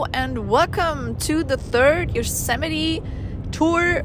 Hello 0.00 0.12
and 0.14 0.50
welcome 0.50 1.18
to 1.18 1.42
the 1.46 1.58
third 1.58 2.12
Yosemite 2.12 3.02
Tour 3.52 4.02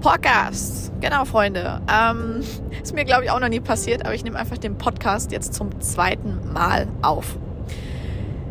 Podcast. 0.00 0.90
Genau, 1.00 1.24
Freunde. 1.24 1.80
Ähm, 1.88 2.42
ist 2.82 2.94
mir, 2.94 3.04
glaube 3.04 3.24
ich, 3.24 3.30
auch 3.30 3.38
noch 3.38 3.48
nie 3.48 3.60
passiert, 3.60 4.04
aber 4.04 4.14
ich 4.14 4.24
nehme 4.24 4.36
einfach 4.36 4.58
den 4.58 4.76
Podcast 4.76 5.30
jetzt 5.30 5.54
zum 5.54 5.80
zweiten 5.80 6.52
Mal 6.52 6.88
auf. 7.02 7.38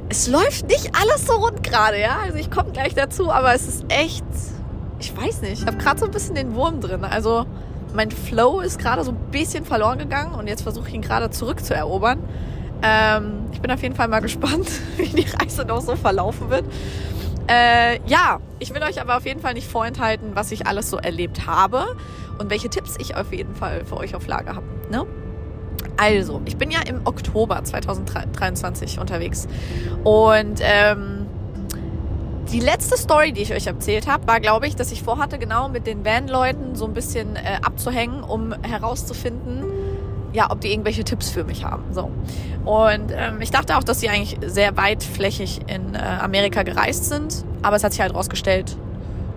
Es 0.08 0.30
läuft 0.30 0.70
nicht 0.70 0.92
alles 0.98 1.28
so 1.28 1.34
rund 1.34 1.64
gerade, 1.64 2.00
ja. 2.00 2.20
Also 2.24 2.38
ich 2.38 2.50
komme 2.50 2.72
gleich 2.72 2.96
dazu, 2.96 3.30
aber 3.30 3.54
es 3.54 3.68
ist 3.68 3.86
echt, 3.90 4.24
ich 5.00 5.16
weiß 5.18 5.42
nicht, 5.42 5.64
ich 5.64 5.68
habe 5.68 5.76
gerade 5.76 6.00
so 6.00 6.06
ein 6.06 6.12
bisschen 6.12 6.36
den 6.36 6.56
Wurm 6.56 6.80
drin. 6.80 7.04
Also 7.04 7.46
mein 7.94 8.10
Flow 8.10 8.62
ist 8.62 8.80
gerade 8.80 9.04
so 9.04 9.12
ein 9.12 9.32
bisschen 9.32 9.66
verloren 9.66 9.98
gegangen 9.98 10.34
und 10.34 10.48
jetzt 10.48 10.62
versuche 10.62 10.88
ich 10.88 10.94
ihn 10.94 11.02
gerade 11.02 11.30
zurückzuerobern. 11.30 12.20
Ähm, 12.82 13.35
ich 13.56 13.62
bin 13.62 13.72
auf 13.72 13.82
jeden 13.82 13.96
Fall 13.96 14.10
mal 14.10 14.20
gespannt, 14.20 14.70
wie 14.98 15.08
die 15.08 15.26
Reise 15.42 15.64
noch 15.64 15.82
so 15.82 15.96
verlaufen 15.96 16.50
wird. 16.50 16.66
Äh, 17.48 18.00
ja, 18.06 18.40
ich 18.60 18.74
will 18.74 18.84
euch 18.84 19.00
aber 19.00 19.18
auf 19.18 19.26
jeden 19.26 19.40
Fall 19.40 19.54
nicht 19.54 19.68
vorenthalten, 19.68 20.32
was 20.36 20.52
ich 20.52 20.68
alles 20.68 20.90
so 20.90 20.98
erlebt 20.98 21.48
habe 21.48 21.86
und 22.38 22.50
welche 22.50 22.70
Tipps 22.70 22.96
ich 23.00 23.16
auf 23.16 23.32
jeden 23.32 23.56
Fall 23.56 23.86
für 23.86 23.98
euch 23.98 24.14
auf 24.14 24.28
Lager 24.28 24.56
habe. 24.56 24.66
Ne? 24.92 25.06
Also, 25.98 26.42
ich 26.46 26.58
bin 26.58 26.70
ja 26.70 26.80
im 26.82 27.02
Oktober 27.06 27.64
2023 27.64 29.00
unterwegs 29.00 29.48
und 30.04 30.60
ähm, 30.62 31.28
die 32.52 32.60
letzte 32.60 32.98
Story, 32.98 33.32
die 33.32 33.42
ich 33.42 33.54
euch 33.54 33.68
erzählt 33.68 34.08
habe, 34.08 34.28
war, 34.28 34.40
glaube 34.40 34.68
ich, 34.68 34.76
dass 34.76 34.92
ich 34.92 35.02
vorhatte, 35.02 35.40
genau 35.40 35.70
mit 35.70 35.88
den 35.88 36.04
Van-Leuten 36.04 36.76
so 36.76 36.86
ein 36.86 36.94
bisschen 36.94 37.36
äh, 37.36 37.60
abzuhängen, 37.64 38.22
um 38.22 38.54
herauszufinden, 38.64 39.64
ja, 40.36 40.52
ob 40.52 40.60
die 40.62 40.72
irgendwelche 40.72 41.04
Tipps 41.04 41.30
für 41.30 41.46
mich 41.46 41.64
haben. 41.64 41.84
So. 41.92 42.12
Und 42.66 43.12
ähm, 43.16 43.42
ich 43.42 43.52
dachte 43.52 43.78
auch, 43.78 43.84
dass 43.84 44.02
sie 44.02 44.10
eigentlich 44.10 44.38
sehr 44.46 44.76
weitflächig 44.76 45.62
in 45.68 45.96
äh, 45.96 45.98
Amerika 45.98 46.64
gereist 46.64 47.06
sind. 47.06 47.46
Aber 47.62 47.78
es 47.78 47.84
hat 47.84 47.94
sich 47.94 48.02
halt 48.02 48.14
rausgestellt, 48.14 48.76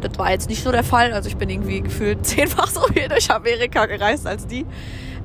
das 0.00 0.18
war 0.18 0.30
jetzt 0.30 0.48
nicht 0.48 0.62
so 0.62 0.72
der 0.72 0.82
Fall. 0.84 1.12
Also 1.12 1.28
ich 1.28 1.36
bin 1.36 1.48
irgendwie 1.48 1.80
gefühlt 1.80 2.26
zehnfach 2.26 2.68
so 2.68 2.82
viel 2.88 3.08
durch 3.08 3.30
Amerika 3.30 3.86
gereist 3.86 4.26
als 4.26 4.46
die. 4.46 4.66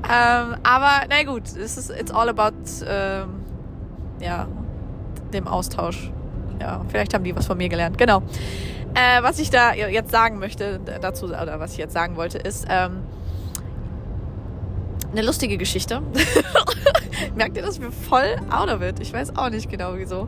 Ähm, 0.10 0.56
aber 0.64 1.06
na 1.10 1.24
gut, 1.26 1.48
es 1.48 1.78
ist 1.78 1.90
it's 1.90 2.12
all 2.12 2.30
about 2.30 2.54
ähm, 2.88 3.44
ja 4.22 4.48
dem 5.34 5.48
Austausch. 5.48 6.12
Ja, 6.62 6.82
vielleicht 6.88 7.14
haben 7.14 7.24
die 7.24 7.36
was 7.36 7.48
von 7.48 7.58
mir 7.58 7.70
gelernt. 7.70 7.98
Genau. 7.98 8.22
Äh, 8.94 9.24
was 9.24 9.40
ich 9.40 9.50
da 9.50 9.74
jetzt 9.74 10.12
sagen 10.12 10.38
möchte 10.38 10.80
dazu 11.02 11.26
oder 11.26 11.60
was 11.60 11.72
ich 11.72 11.80
jetzt 11.80 11.94
sagen 11.94 12.16
wollte 12.16 12.38
ist 12.38 12.68
ähm, 12.70 13.00
eine 15.14 15.26
lustige 15.26 15.58
Geschichte. 15.58 16.02
Merkt 17.36 17.56
ihr, 17.56 17.64
dass 17.64 17.80
wir 17.80 17.92
voll 17.92 18.36
out 18.50 18.70
of 18.70 18.82
it? 18.82 19.00
Ich 19.00 19.14
weiß 19.14 19.38
auch 19.38 19.50
nicht 19.50 19.70
genau 19.70 19.94
wieso. 19.96 20.28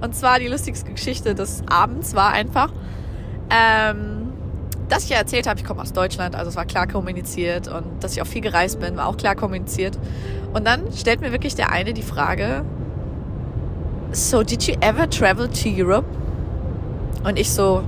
Und 0.00 0.14
zwar 0.14 0.38
die 0.38 0.46
lustigste 0.46 0.90
Geschichte 0.90 1.34
des 1.34 1.62
Abends 1.68 2.14
war 2.14 2.32
einfach, 2.32 2.72
ähm, 3.50 4.32
dass 4.88 5.04
ich 5.04 5.10
ja 5.10 5.18
erzählt 5.18 5.46
habe, 5.46 5.60
ich 5.60 5.66
komme 5.66 5.82
aus 5.82 5.92
Deutschland, 5.92 6.34
also 6.34 6.48
es 6.48 6.56
war 6.56 6.64
klar 6.64 6.86
kommuniziert 6.86 7.68
und 7.68 7.84
dass 8.02 8.12
ich 8.12 8.22
auch 8.22 8.26
viel 8.26 8.40
gereist 8.40 8.80
bin, 8.80 8.96
war 8.96 9.06
auch 9.06 9.16
klar 9.16 9.34
kommuniziert. 9.36 9.98
Und 10.52 10.66
dann 10.66 10.92
stellt 10.92 11.20
mir 11.20 11.32
wirklich 11.32 11.54
der 11.54 11.70
eine 11.70 11.92
die 11.92 12.02
Frage, 12.02 12.64
so 14.12 14.42
did 14.42 14.62
you 14.64 14.74
ever 14.80 15.08
travel 15.08 15.48
to 15.48 15.68
Europe? 15.68 16.06
Und 17.24 17.38
ich 17.38 17.50
so 17.50 17.84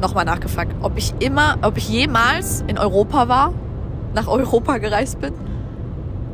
nochmal 0.00 0.24
nachgefragt, 0.24 0.72
ob 0.82 0.96
ich 0.98 1.14
immer, 1.20 1.58
ob 1.62 1.76
ich 1.76 1.88
jemals 1.88 2.62
in 2.66 2.78
Europa 2.78 3.28
war, 3.28 3.52
nach 4.14 4.28
Europa 4.28 4.78
gereist 4.78 5.20
bin. 5.20 5.32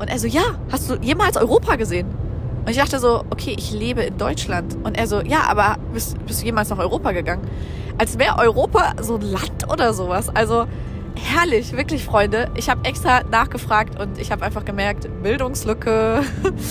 Und 0.01 0.09
er 0.09 0.19
so, 0.19 0.27
ja, 0.27 0.43
hast 0.73 0.91
du 0.91 0.97
jemals 0.97 1.37
Europa 1.37 1.77
gesehen? 1.77 2.09
Und 2.65 2.70
ich 2.70 2.79
dachte 2.79 2.98
so, 2.98 3.23
okay, 3.31 3.55
ich 3.56 3.70
lebe 3.70 4.03
in 4.03 4.17
Deutschland. 4.17 4.77
Und 4.83 4.97
er 4.97 5.06
so, 5.06 5.20
ja, 5.20 5.43
aber 5.48 5.77
bist, 5.93 6.17
bist 6.27 6.41
du 6.41 6.47
jemals 6.47 6.70
nach 6.70 6.79
Europa 6.79 7.12
gegangen? 7.12 7.43
Als 7.98 8.19
wäre 8.19 8.39
Europa 8.39 8.94
so 9.03 9.16
ein 9.16 9.22
Land 9.22 9.69
oder 9.71 9.93
sowas. 9.93 10.31
Also 10.34 10.66
herrlich, 11.16 11.72
wirklich, 11.77 12.05
Freunde. 12.05 12.50
Ich 12.56 12.71
habe 12.71 12.83
extra 12.84 13.22
nachgefragt 13.31 14.00
und 14.00 14.19
ich 14.19 14.33
habe 14.33 14.43
einfach 14.44 14.65
gemerkt, 14.65 15.06
Bildungslücke. 15.22 16.22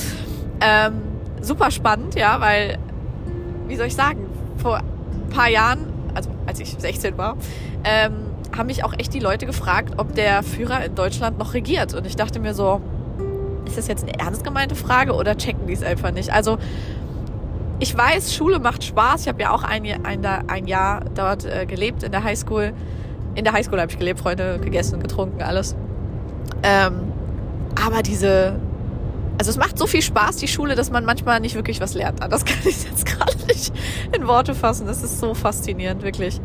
ähm, 0.61 1.01
super 1.41 1.69
spannend, 1.69 2.15
ja, 2.15 2.41
weil, 2.41 2.79
wie 3.67 3.75
soll 3.75 3.87
ich 3.87 3.95
sagen, 3.95 4.25
vor 4.57 4.77
ein 4.77 5.29
paar 5.29 5.49
Jahren, 5.49 5.93
also 6.15 6.31
als 6.47 6.59
ich 6.59 6.75
16 6.77 7.17
war, 7.17 7.37
ähm, 7.83 8.13
haben 8.57 8.67
mich 8.67 8.83
auch 8.83 8.93
echt 8.97 9.13
die 9.13 9.19
Leute 9.19 9.45
gefragt, 9.45 9.93
ob 9.97 10.15
der 10.15 10.41
Führer 10.41 10.83
in 10.83 10.95
Deutschland 10.95 11.37
noch 11.37 11.53
regiert. 11.53 11.93
Und 11.93 12.07
ich 12.07 12.15
dachte 12.15 12.39
mir 12.39 12.55
so, 12.55 12.81
ist 13.69 13.77
das 13.77 13.87
jetzt 13.87 14.03
eine 14.03 14.19
ernst 14.19 14.43
gemeinte 14.43 14.75
Frage 14.75 15.13
oder 15.13 15.37
checken 15.37 15.67
die 15.67 15.73
es 15.73 15.83
einfach 15.83 16.11
nicht? 16.11 16.31
Also 16.31 16.57
ich 17.79 17.97
weiß, 17.97 18.33
Schule 18.33 18.59
macht 18.59 18.83
Spaß. 18.83 19.21
Ich 19.21 19.27
habe 19.27 19.41
ja 19.41 19.51
auch 19.51 19.63
ein, 19.63 19.85
ein, 20.05 20.25
ein 20.25 20.67
Jahr 20.67 21.05
dort 21.15 21.45
äh, 21.45 21.65
gelebt 21.65 22.03
in 22.03 22.11
der 22.11 22.23
Highschool. 22.23 22.73
In 23.35 23.45
der 23.45 23.53
Highschool 23.53 23.79
habe 23.79 23.91
ich 23.91 23.97
gelebt, 23.97 24.19
Freunde 24.19 24.59
gegessen, 24.59 24.99
getrunken, 24.99 25.41
alles. 25.41 25.75
Ähm, 26.61 27.13
aber 27.81 28.01
diese, 28.01 28.59
also 29.37 29.51
es 29.51 29.57
macht 29.57 29.77
so 29.77 29.87
viel 29.87 30.01
Spaß, 30.01 30.37
die 30.37 30.49
Schule, 30.49 30.75
dass 30.75 30.91
man 30.91 31.05
manchmal 31.05 31.39
nicht 31.39 31.55
wirklich 31.55 31.79
was 31.79 31.93
lernt. 31.93 32.19
Das 32.19 32.43
kann 32.45 32.57
ich 32.65 32.83
jetzt 32.83 33.05
gerade 33.05 33.37
nicht 33.47 33.71
in 34.11 34.27
Worte 34.27 34.55
fassen. 34.55 34.85
Das 34.85 35.01
ist 35.01 35.19
so 35.19 35.33
faszinierend, 35.33 36.03
wirklich. 36.03 36.41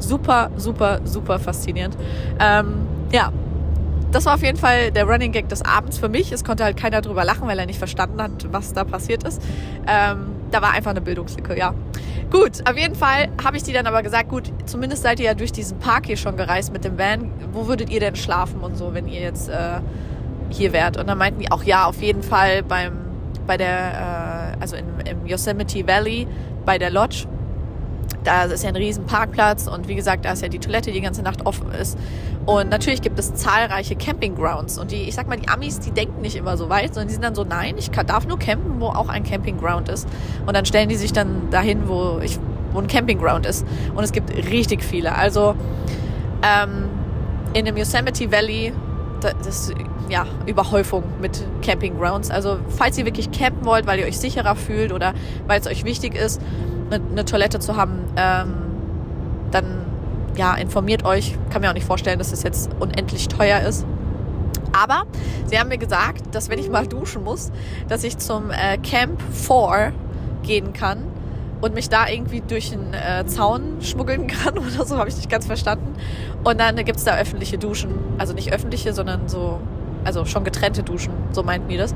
Super, 0.00 0.50
super, 0.56 1.00
super 1.04 1.38
faszinierend. 1.38 1.96
Ähm, 2.38 2.86
ja, 3.10 3.32
das 4.10 4.26
war 4.26 4.34
auf 4.34 4.42
jeden 4.42 4.58
Fall 4.58 4.90
der 4.90 5.04
Running 5.04 5.32
Gag 5.32 5.48
des 5.48 5.62
Abends 5.62 5.98
für 5.98 6.08
mich. 6.08 6.32
Es 6.32 6.44
konnte 6.44 6.64
halt 6.64 6.76
keiner 6.76 7.00
drüber 7.00 7.24
lachen, 7.24 7.46
weil 7.46 7.58
er 7.58 7.66
nicht 7.66 7.78
verstanden 7.78 8.20
hat, 8.22 8.52
was 8.52 8.72
da 8.72 8.84
passiert 8.84 9.22
ist. 9.24 9.42
Ähm, 9.86 10.30
da 10.50 10.62
war 10.62 10.72
einfach 10.72 10.92
eine 10.92 11.00
Bildungslücke, 11.00 11.56
ja. 11.58 11.74
Gut, 12.30 12.68
auf 12.68 12.76
jeden 12.76 12.94
Fall 12.94 13.28
habe 13.42 13.56
ich 13.56 13.62
die 13.62 13.72
dann 13.72 13.86
aber 13.86 14.02
gesagt, 14.02 14.28
gut, 14.28 14.52
zumindest 14.66 15.02
seid 15.02 15.20
ihr 15.20 15.26
ja 15.26 15.34
durch 15.34 15.52
diesen 15.52 15.78
Park 15.78 16.06
hier 16.06 16.16
schon 16.16 16.36
gereist 16.36 16.72
mit 16.72 16.84
dem 16.84 16.98
Van. 16.98 17.30
Wo 17.52 17.66
würdet 17.66 17.90
ihr 17.90 18.00
denn 18.00 18.16
schlafen 18.16 18.60
und 18.60 18.76
so, 18.76 18.94
wenn 18.94 19.08
ihr 19.08 19.20
jetzt 19.20 19.48
äh, 19.48 19.80
hier 20.50 20.72
wärt? 20.72 20.96
Und 20.96 21.06
dann 21.06 21.18
meinten 21.18 21.40
die 21.40 21.50
auch, 21.50 21.64
ja, 21.64 21.86
auf 21.86 22.00
jeden 22.02 22.22
Fall 22.22 22.62
beim, 22.62 22.92
bei 23.46 23.56
der, 23.56 24.54
äh, 24.56 24.60
also 24.60 24.76
in, 24.76 24.84
im 25.06 25.26
Yosemite 25.26 25.86
Valley, 25.86 26.26
bei 26.64 26.78
der 26.78 26.90
Lodge 26.90 27.26
da 28.24 28.44
ist 28.44 28.62
ja 28.62 28.68
ein 28.68 28.76
riesen 28.76 29.06
Parkplatz 29.06 29.66
und 29.66 29.88
wie 29.88 29.94
gesagt, 29.94 30.24
da 30.24 30.32
ist 30.32 30.42
ja 30.42 30.48
die 30.48 30.58
Toilette, 30.58 30.90
die, 30.90 30.98
die 30.98 31.02
ganze 31.02 31.22
Nacht 31.22 31.46
offen 31.46 31.70
ist. 31.72 31.98
Und 32.46 32.70
natürlich 32.70 33.02
gibt 33.02 33.18
es 33.18 33.34
zahlreiche 33.34 33.94
Campinggrounds. 33.94 34.78
Und 34.78 34.90
die, 34.90 35.02
ich 35.02 35.14
sag 35.14 35.28
mal, 35.28 35.38
die 35.38 35.48
Amis, 35.48 35.80
die 35.80 35.90
denken 35.90 36.22
nicht 36.22 36.36
immer 36.36 36.56
so 36.56 36.68
weit, 36.68 36.94
sondern 36.94 37.08
die 37.08 37.14
sind 37.14 37.22
dann 37.22 37.34
so, 37.34 37.44
nein, 37.44 37.76
ich 37.78 37.92
kann, 37.92 38.06
darf 38.06 38.26
nur 38.26 38.38
campen, 38.38 38.80
wo 38.80 38.86
auch 38.86 39.08
ein 39.08 39.24
Campingground 39.24 39.88
ist. 39.88 40.08
Und 40.46 40.56
dann 40.56 40.64
stellen 40.64 40.88
die 40.88 40.96
sich 40.96 41.12
dann 41.12 41.50
dahin, 41.50 41.88
wo, 41.88 42.20
ich, 42.22 42.38
wo 42.72 42.80
ein 42.80 42.86
Campingground 42.86 43.44
ist. 43.46 43.66
Und 43.94 44.02
es 44.02 44.12
gibt 44.12 44.34
richtig 44.34 44.82
viele. 44.82 45.14
Also 45.14 45.54
ähm, 46.42 46.88
in 47.52 47.64
dem 47.64 47.76
Yosemite 47.76 48.30
Valley, 48.32 48.72
das 49.20 49.46
ist 49.46 49.74
ja 50.08 50.26
Überhäufung 50.46 51.04
mit 51.20 51.44
Campinggrounds. 51.62 52.30
Also 52.30 52.58
falls 52.68 52.96
ihr 52.96 53.04
wirklich 53.04 53.30
campen 53.30 53.66
wollt, 53.66 53.86
weil 53.86 53.98
ihr 54.00 54.06
euch 54.06 54.18
sicherer 54.18 54.56
fühlt 54.56 54.92
oder 54.92 55.12
weil 55.46 55.60
es 55.60 55.66
euch 55.66 55.84
wichtig 55.84 56.14
ist, 56.14 56.40
eine, 56.90 57.02
eine 57.10 57.24
Toilette 57.24 57.58
zu 57.58 57.76
haben, 57.76 58.04
ähm, 58.16 58.54
dann 59.50 59.86
ja, 60.36 60.54
informiert 60.54 61.04
euch. 61.04 61.36
Kann 61.50 61.62
mir 61.62 61.70
auch 61.70 61.74
nicht 61.74 61.86
vorstellen, 61.86 62.18
dass 62.18 62.28
es 62.28 62.40
das 62.40 62.42
jetzt 62.44 62.70
unendlich 62.78 63.28
teuer 63.28 63.60
ist. 63.60 63.84
Aber 64.72 65.04
sie 65.46 65.58
haben 65.58 65.68
mir 65.68 65.78
gesagt, 65.78 66.34
dass 66.34 66.48
wenn 66.48 66.58
ich 66.58 66.70
mal 66.70 66.86
duschen 66.86 67.24
muss, 67.24 67.50
dass 67.88 68.04
ich 68.04 68.18
zum 68.18 68.50
äh, 68.50 68.78
Camp 68.78 69.20
4 69.32 69.92
gehen 70.42 70.72
kann 70.72 71.04
und 71.60 71.74
mich 71.74 71.88
da 71.88 72.06
irgendwie 72.06 72.40
durch 72.40 72.72
einen 72.72 72.94
äh, 72.94 73.26
Zaun 73.26 73.78
schmuggeln 73.80 74.26
kann 74.44 74.56
oder 74.58 74.84
so, 74.86 74.96
habe 74.96 75.08
ich 75.08 75.16
nicht 75.16 75.30
ganz 75.30 75.46
verstanden. 75.46 75.94
Und 76.44 76.60
dann 76.60 76.76
gibt 76.76 76.98
es 76.98 77.04
da 77.04 77.16
öffentliche 77.16 77.58
Duschen. 77.58 77.90
Also 78.18 78.34
nicht 78.34 78.52
öffentliche, 78.52 78.92
sondern 78.92 79.28
so, 79.28 79.60
also 80.04 80.24
schon 80.24 80.44
getrennte 80.44 80.82
Duschen, 80.82 81.12
so 81.32 81.42
meinten 81.42 81.68
die 81.68 81.76
das. 81.76 81.94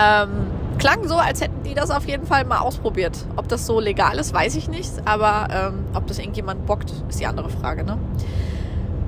Ähm, 0.00 0.46
klang 0.80 1.06
so, 1.06 1.16
als 1.16 1.40
hätten 1.40 1.62
die 1.62 1.74
das 1.74 1.90
auf 1.90 2.08
jeden 2.08 2.26
Fall 2.26 2.44
mal 2.44 2.58
ausprobiert. 2.58 3.16
Ob 3.36 3.46
das 3.48 3.66
so 3.66 3.78
legal 3.78 4.18
ist, 4.18 4.34
weiß 4.34 4.56
ich 4.56 4.68
nicht. 4.68 4.90
Aber 5.04 5.48
ähm, 5.52 5.84
ob 5.94 6.06
das 6.06 6.18
irgendjemand 6.18 6.66
bockt, 6.66 6.92
ist 7.08 7.20
die 7.20 7.26
andere 7.26 7.50
Frage. 7.50 7.84
Ne? 7.84 7.98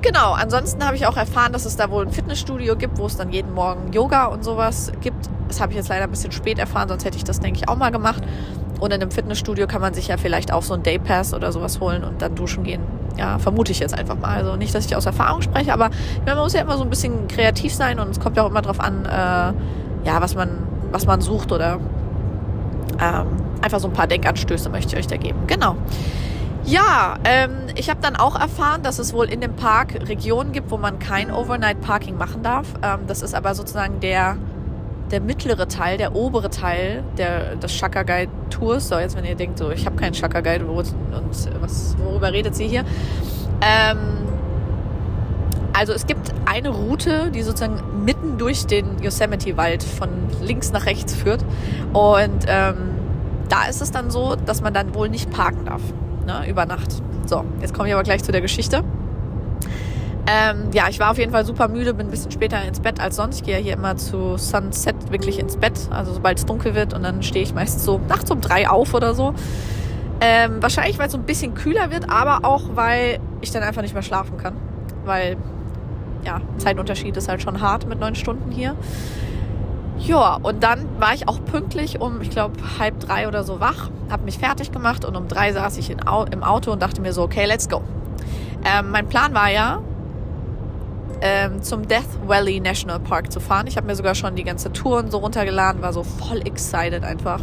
Genau, 0.01 0.33
ansonsten 0.33 0.85
habe 0.85 0.95
ich 0.95 1.05
auch 1.07 1.17
erfahren, 1.17 1.51
dass 1.51 1.65
es 1.65 1.75
da 1.75 1.89
wohl 1.89 2.05
ein 2.05 2.11
Fitnessstudio 2.11 2.75
gibt, 2.75 2.97
wo 2.97 3.07
es 3.07 3.17
dann 3.17 3.31
jeden 3.31 3.53
Morgen 3.53 3.91
Yoga 3.91 4.25
und 4.25 4.43
sowas 4.43 4.91
gibt. 5.01 5.29
Das 5.47 5.61
habe 5.61 5.71
ich 5.71 5.77
jetzt 5.77 5.89
leider 5.89 6.03
ein 6.03 6.11
bisschen 6.11 6.31
spät 6.31 6.59
erfahren, 6.59 6.89
sonst 6.89 7.05
hätte 7.05 7.17
ich 7.17 7.23
das, 7.23 7.39
denke 7.39 7.59
ich, 7.59 7.69
auch 7.69 7.77
mal 7.77 7.89
gemacht. 7.89 8.23
Und 8.79 8.91
in 8.93 9.01
einem 9.01 9.11
Fitnessstudio 9.11 9.65
kann 9.65 9.81
man 9.81 9.93
sich 9.93 10.09
ja 10.09 10.17
vielleicht 10.17 10.51
auch 10.51 10.61
so 10.61 10.73
ein 10.73 10.83
Daypass 10.83 11.33
oder 11.33 11.51
sowas 11.51 11.79
holen 11.79 12.03
und 12.03 12.21
dann 12.21 12.35
duschen 12.35 12.63
gehen. 12.63 12.81
Ja, 13.17 13.39
vermute 13.39 13.71
ich 13.71 13.79
jetzt 13.79 13.97
einfach 13.97 14.17
mal. 14.17 14.35
Also 14.35 14.57
nicht, 14.57 14.75
dass 14.75 14.85
ich 14.85 14.95
aus 14.95 15.05
Erfahrung 15.05 15.41
spreche, 15.41 15.71
aber 15.73 15.89
meine, 16.25 16.35
man 16.35 16.43
muss 16.43 16.53
ja 16.53 16.61
immer 16.61 16.77
so 16.77 16.83
ein 16.83 16.89
bisschen 16.89 17.27
kreativ 17.27 17.73
sein 17.73 17.99
und 17.99 18.09
es 18.09 18.19
kommt 18.19 18.35
ja 18.35 18.43
auch 18.43 18.49
immer 18.49 18.61
darauf 18.61 18.79
an, 18.79 19.05
äh, 19.05 20.07
ja, 20.07 20.19
was 20.19 20.35
man 20.35 20.72
was 20.93 21.05
man 21.05 21.19
sucht 21.19 21.51
oder 21.51 21.79
ähm, 23.01 23.27
einfach 23.61 23.79
so 23.79 23.87
ein 23.87 23.93
paar 23.93 24.07
Denkanstöße 24.07 24.69
möchte 24.69 24.95
ich 24.95 24.99
euch 24.99 25.07
da 25.07 25.17
geben. 25.17 25.39
Genau. 25.47 25.75
Ja, 26.65 27.15
ähm, 27.25 27.51
ich 27.75 27.89
habe 27.89 27.99
dann 28.01 28.15
auch 28.15 28.39
erfahren, 28.39 28.83
dass 28.83 28.99
es 28.99 29.13
wohl 29.13 29.25
in 29.25 29.41
dem 29.41 29.55
Park 29.55 29.95
Regionen 30.07 30.53
gibt, 30.53 30.71
wo 30.71 30.77
man 30.77 30.97
kein 30.97 31.29
Overnight 31.29 31.81
Parking 31.81 32.17
machen 32.17 32.41
darf. 32.41 32.67
Ähm, 32.81 32.99
das 33.07 33.21
ist 33.21 33.35
aber 33.35 33.53
sozusagen 33.53 33.99
der, 33.99 34.37
der 35.11 35.19
mittlere 35.19 35.67
Teil, 35.67 35.97
der 35.97 36.15
obere 36.15 36.49
Teil 36.49 37.03
der, 37.17 37.57
des 37.57 37.73
Chakra 37.73 38.03
Guide 38.03 38.31
Tours. 38.49 38.87
So, 38.87 38.97
jetzt 38.97 39.17
wenn 39.17 39.25
ihr 39.25 39.35
denkt, 39.35 39.59
so, 39.59 39.71
ich 39.71 39.85
habe 39.85 39.97
keinen 39.97 40.13
Chakra 40.13 40.39
Guide 40.39 40.65
wo, 40.67 40.77
und 40.77 40.93
was, 41.59 41.97
worüber 41.97 42.31
redet 42.31 42.55
sie 42.55 42.67
hier? 42.67 42.85
Ähm, 43.61 44.22
also 45.83 45.91
es 45.91 46.07
gibt 46.07 46.33
eine 46.45 46.69
Route, 46.69 47.29
die 47.29 47.41
sozusagen 47.41 48.05
mitten 48.05 48.37
durch 48.37 48.65
den 48.65 49.03
Yosemite-Wald 49.03 49.83
von 49.83 50.07
links 50.41 50.71
nach 50.71 50.85
rechts 50.85 51.13
führt. 51.13 51.43
Und 51.91 52.45
ähm, 52.47 52.75
da 53.49 53.65
ist 53.69 53.81
es 53.81 53.91
dann 53.91 54.09
so, 54.09 54.37
dass 54.37 54.61
man 54.61 54.73
dann 54.73 54.95
wohl 54.95 55.09
nicht 55.09 55.29
parken 55.29 55.65
darf, 55.65 55.81
ne, 56.25 56.49
über 56.49 56.65
Nacht. 56.65 56.89
So, 57.25 57.43
jetzt 57.59 57.73
komme 57.73 57.89
ich 57.89 57.93
aber 57.93 58.03
gleich 58.03 58.23
zu 58.23 58.31
der 58.31 58.39
Geschichte. 58.39 58.81
Ähm, 60.25 60.69
ja, 60.71 60.87
ich 60.87 61.01
war 61.01 61.11
auf 61.11 61.17
jeden 61.17 61.33
Fall 61.33 61.43
super 61.43 61.67
müde, 61.67 61.93
bin 61.93 62.07
ein 62.07 62.11
bisschen 62.11 62.31
später 62.31 62.63
ins 62.63 62.79
Bett 62.79 63.01
als 63.01 63.17
sonst. 63.17 63.39
Ich 63.39 63.43
gehe 63.43 63.57
ja 63.57 63.61
hier 63.61 63.73
immer 63.73 63.97
zu 63.97 64.37
Sunset 64.37 65.11
wirklich 65.11 65.37
ins 65.37 65.57
Bett, 65.57 65.77
also 65.91 66.13
sobald 66.13 66.37
es 66.37 66.45
dunkel 66.45 66.75
wird 66.75 66.93
und 66.93 67.03
dann 67.03 67.23
stehe 67.23 67.43
ich 67.43 67.53
meist 67.53 67.81
so 67.81 67.99
nachts 68.07 68.31
um 68.31 68.39
drei 68.39 68.69
auf 68.69 68.93
oder 68.93 69.13
so. 69.13 69.33
Ähm, 70.21 70.63
wahrscheinlich, 70.63 70.97
weil 70.97 71.07
es 71.07 71.11
so 71.11 71.17
ein 71.17 71.25
bisschen 71.25 71.55
kühler 71.55 71.91
wird, 71.91 72.09
aber 72.09 72.47
auch, 72.47 72.61
weil 72.75 73.19
ich 73.41 73.51
dann 73.51 73.63
einfach 73.63 73.81
nicht 73.81 73.93
mehr 73.93 74.01
schlafen 74.01 74.37
kann. 74.37 74.55
Weil, 75.03 75.35
ja, 76.25 76.41
Zeitunterschied 76.57 77.15
ist 77.17 77.27
halt 77.27 77.41
schon 77.41 77.61
hart 77.61 77.87
mit 77.87 77.99
neun 77.99 78.15
Stunden 78.15 78.51
hier. 78.51 78.75
Ja, 79.99 80.39
und 80.41 80.63
dann 80.63 80.87
war 80.99 81.13
ich 81.13 81.27
auch 81.27 81.43
pünktlich 81.45 82.01
um, 82.01 82.21
ich 82.21 82.29
glaube, 82.29 82.55
halb 82.79 82.99
drei 82.99 83.27
oder 83.27 83.43
so 83.43 83.59
wach, 83.59 83.89
habe 84.09 84.23
mich 84.23 84.37
fertig 84.37 84.71
gemacht 84.71 85.05
und 85.05 85.15
um 85.15 85.27
drei 85.27 85.53
saß 85.53 85.77
ich 85.77 85.89
in, 85.89 85.99
im 86.31 86.43
Auto 86.43 86.71
und 86.71 86.81
dachte 86.81 87.01
mir 87.01 87.13
so, 87.13 87.21
okay, 87.21 87.45
let's 87.45 87.69
go. 87.69 87.81
Ähm, 88.65 88.91
mein 88.91 89.07
Plan 89.07 89.33
war 89.33 89.49
ja, 89.51 89.81
ähm, 91.21 91.61
zum 91.61 91.87
Death 91.87 92.27
Valley 92.27 92.59
National 92.59 92.99
Park 92.99 93.31
zu 93.31 93.39
fahren. 93.39 93.67
Ich 93.67 93.77
habe 93.77 93.87
mir 93.87 93.95
sogar 93.95 94.13
schon 94.13 94.35
die 94.35 94.43
ganze 94.43 94.73
Tour 94.73 94.97
und 94.97 95.11
so 95.11 95.19
runtergeladen, 95.19 95.81
war 95.81 95.93
so 95.93 96.03
voll 96.03 96.41
excited 96.45 97.03
einfach. 97.03 97.39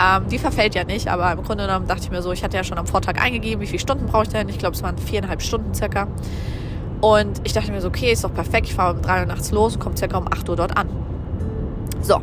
Ähm, 0.00 0.28
die 0.28 0.38
verfällt 0.38 0.74
ja 0.74 0.84
nicht, 0.84 1.08
aber 1.08 1.32
im 1.32 1.42
Grunde 1.42 1.66
genommen 1.66 1.86
dachte 1.86 2.02
ich 2.02 2.10
mir 2.10 2.22
so, 2.22 2.30
ich 2.32 2.44
hatte 2.44 2.56
ja 2.56 2.64
schon 2.64 2.78
am 2.78 2.86
Vortag 2.86 3.20
eingegeben, 3.20 3.60
wie 3.60 3.66
viele 3.66 3.80
Stunden 3.80 4.06
brauche 4.06 4.24
ich 4.24 4.28
denn? 4.28 4.48
Ich 4.48 4.58
glaube, 4.58 4.76
es 4.76 4.82
waren 4.82 4.98
viereinhalb 4.98 5.42
Stunden 5.42 5.74
circa. 5.74 6.08
Und 7.04 7.42
ich 7.44 7.52
dachte 7.52 7.70
mir 7.70 7.82
so, 7.82 7.88
okay, 7.88 8.12
ist 8.12 8.24
doch 8.24 8.32
perfekt, 8.32 8.66
ich 8.66 8.74
fahre 8.74 8.94
um 8.94 9.02
drei 9.02 9.20
Uhr 9.20 9.26
nachts 9.26 9.50
los 9.50 9.74
und 9.74 9.80
komme 9.80 9.94
circa 9.94 10.16
um 10.16 10.26
8 10.26 10.48
Uhr 10.48 10.56
dort 10.56 10.78
an. 10.78 10.88
So, 12.00 12.18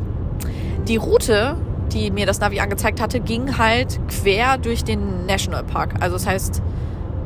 die 0.87 0.95
Route, 0.95 1.55
die 1.93 2.09
mir 2.09 2.25
das 2.25 2.39
Navi 2.39 2.59
angezeigt 2.61 2.99
hatte, 2.99 3.19
ging 3.19 3.59
halt 3.59 3.99
quer 4.09 4.57
durch 4.57 4.83
den 4.83 5.27
Nationalpark. 5.27 6.01
Also 6.01 6.15
das 6.15 6.25
heißt, 6.25 6.63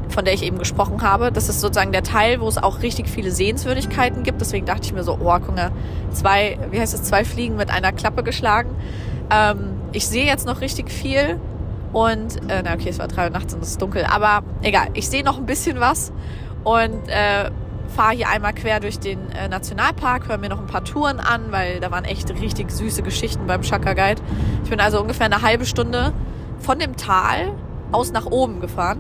von 0.10 0.26
der 0.26 0.34
ich 0.34 0.44
eben 0.44 0.58
gesprochen 0.58 1.02
habe. 1.02 1.32
Das 1.32 1.48
ist 1.48 1.62
sozusagen 1.62 1.94
der 1.94 2.04
Teil, 2.04 2.42
wo 2.42 2.48
es 2.50 2.58
auch 2.58 2.82
richtig 2.82 3.08
viele 3.08 3.32
Sehenswürdigkeiten 3.32 4.24
gibt. 4.24 4.42
Deswegen 4.42 4.66
dachte 4.66 4.82
ich 4.84 4.92
mir 4.92 5.06
so, 5.06 5.14
oh, 5.14 5.40
guck 5.40 5.56
mal, 5.56 5.72
zwei, 6.12 6.60
wie 6.72 6.82
heißt 6.82 6.94
es, 6.94 7.04
zwei 7.04 7.24
Fliegen 7.24 7.56
mit 7.56 7.70
einer 7.70 7.94
Klappe 7.94 8.24
geschlagen. 8.24 8.76
Ähm, 9.32 9.76
ich 9.94 10.06
sehe 10.08 10.26
jetzt 10.26 10.46
noch 10.46 10.60
richtig 10.60 10.92
viel 10.92 11.40
und, 11.94 12.36
äh, 12.52 12.64
na 12.66 12.74
okay, 12.74 12.90
es 12.90 13.00
war 13.00 13.08
drei 13.08 13.28
Uhr 13.28 13.30
nachts 13.30 13.54
und 13.54 13.64
es 13.64 13.70
ist 13.70 13.82
dunkel, 13.82 14.04
aber 14.04 14.44
egal, 14.62 14.90
ich 14.94 15.08
sehe 15.08 15.24
noch 15.24 15.38
ein 15.38 15.46
bisschen 15.46 15.80
was 15.80 16.12
und 16.66 17.08
äh, 17.08 17.50
fahre 17.96 18.16
hier 18.16 18.28
einmal 18.28 18.54
quer 18.54 18.82
durch 18.82 19.00
den 19.00 19.32
äh, 19.32 19.48
Nationalpark, 19.48 20.28
höre 20.28 20.38
mir 20.38 20.50
noch 20.50 20.60
ein 20.60 20.68
paar 20.68 20.84
Touren 20.84 21.20
an, 21.22 21.52
weil 21.52 21.80
da 21.80 21.92
waren 21.92 22.04
echt 22.04 22.30
richtig 22.30 22.72
süße 22.72 23.04
Geschichten 23.04 23.48
beim 23.48 23.62
Chaka 23.62 23.94
Guide. 23.94 24.22
Ich 24.64 24.70
bin 24.70 24.82
also 24.82 25.00
ungefähr 25.00 25.28
eine 25.28 25.42
halbe 25.42 25.66
Stunde 25.66 26.12
von 26.60 26.80
dem 26.80 26.98
Tal 26.98 27.54
aus 27.92 28.12
nach 28.12 28.26
oben 28.26 28.60
gefahren 28.60 29.00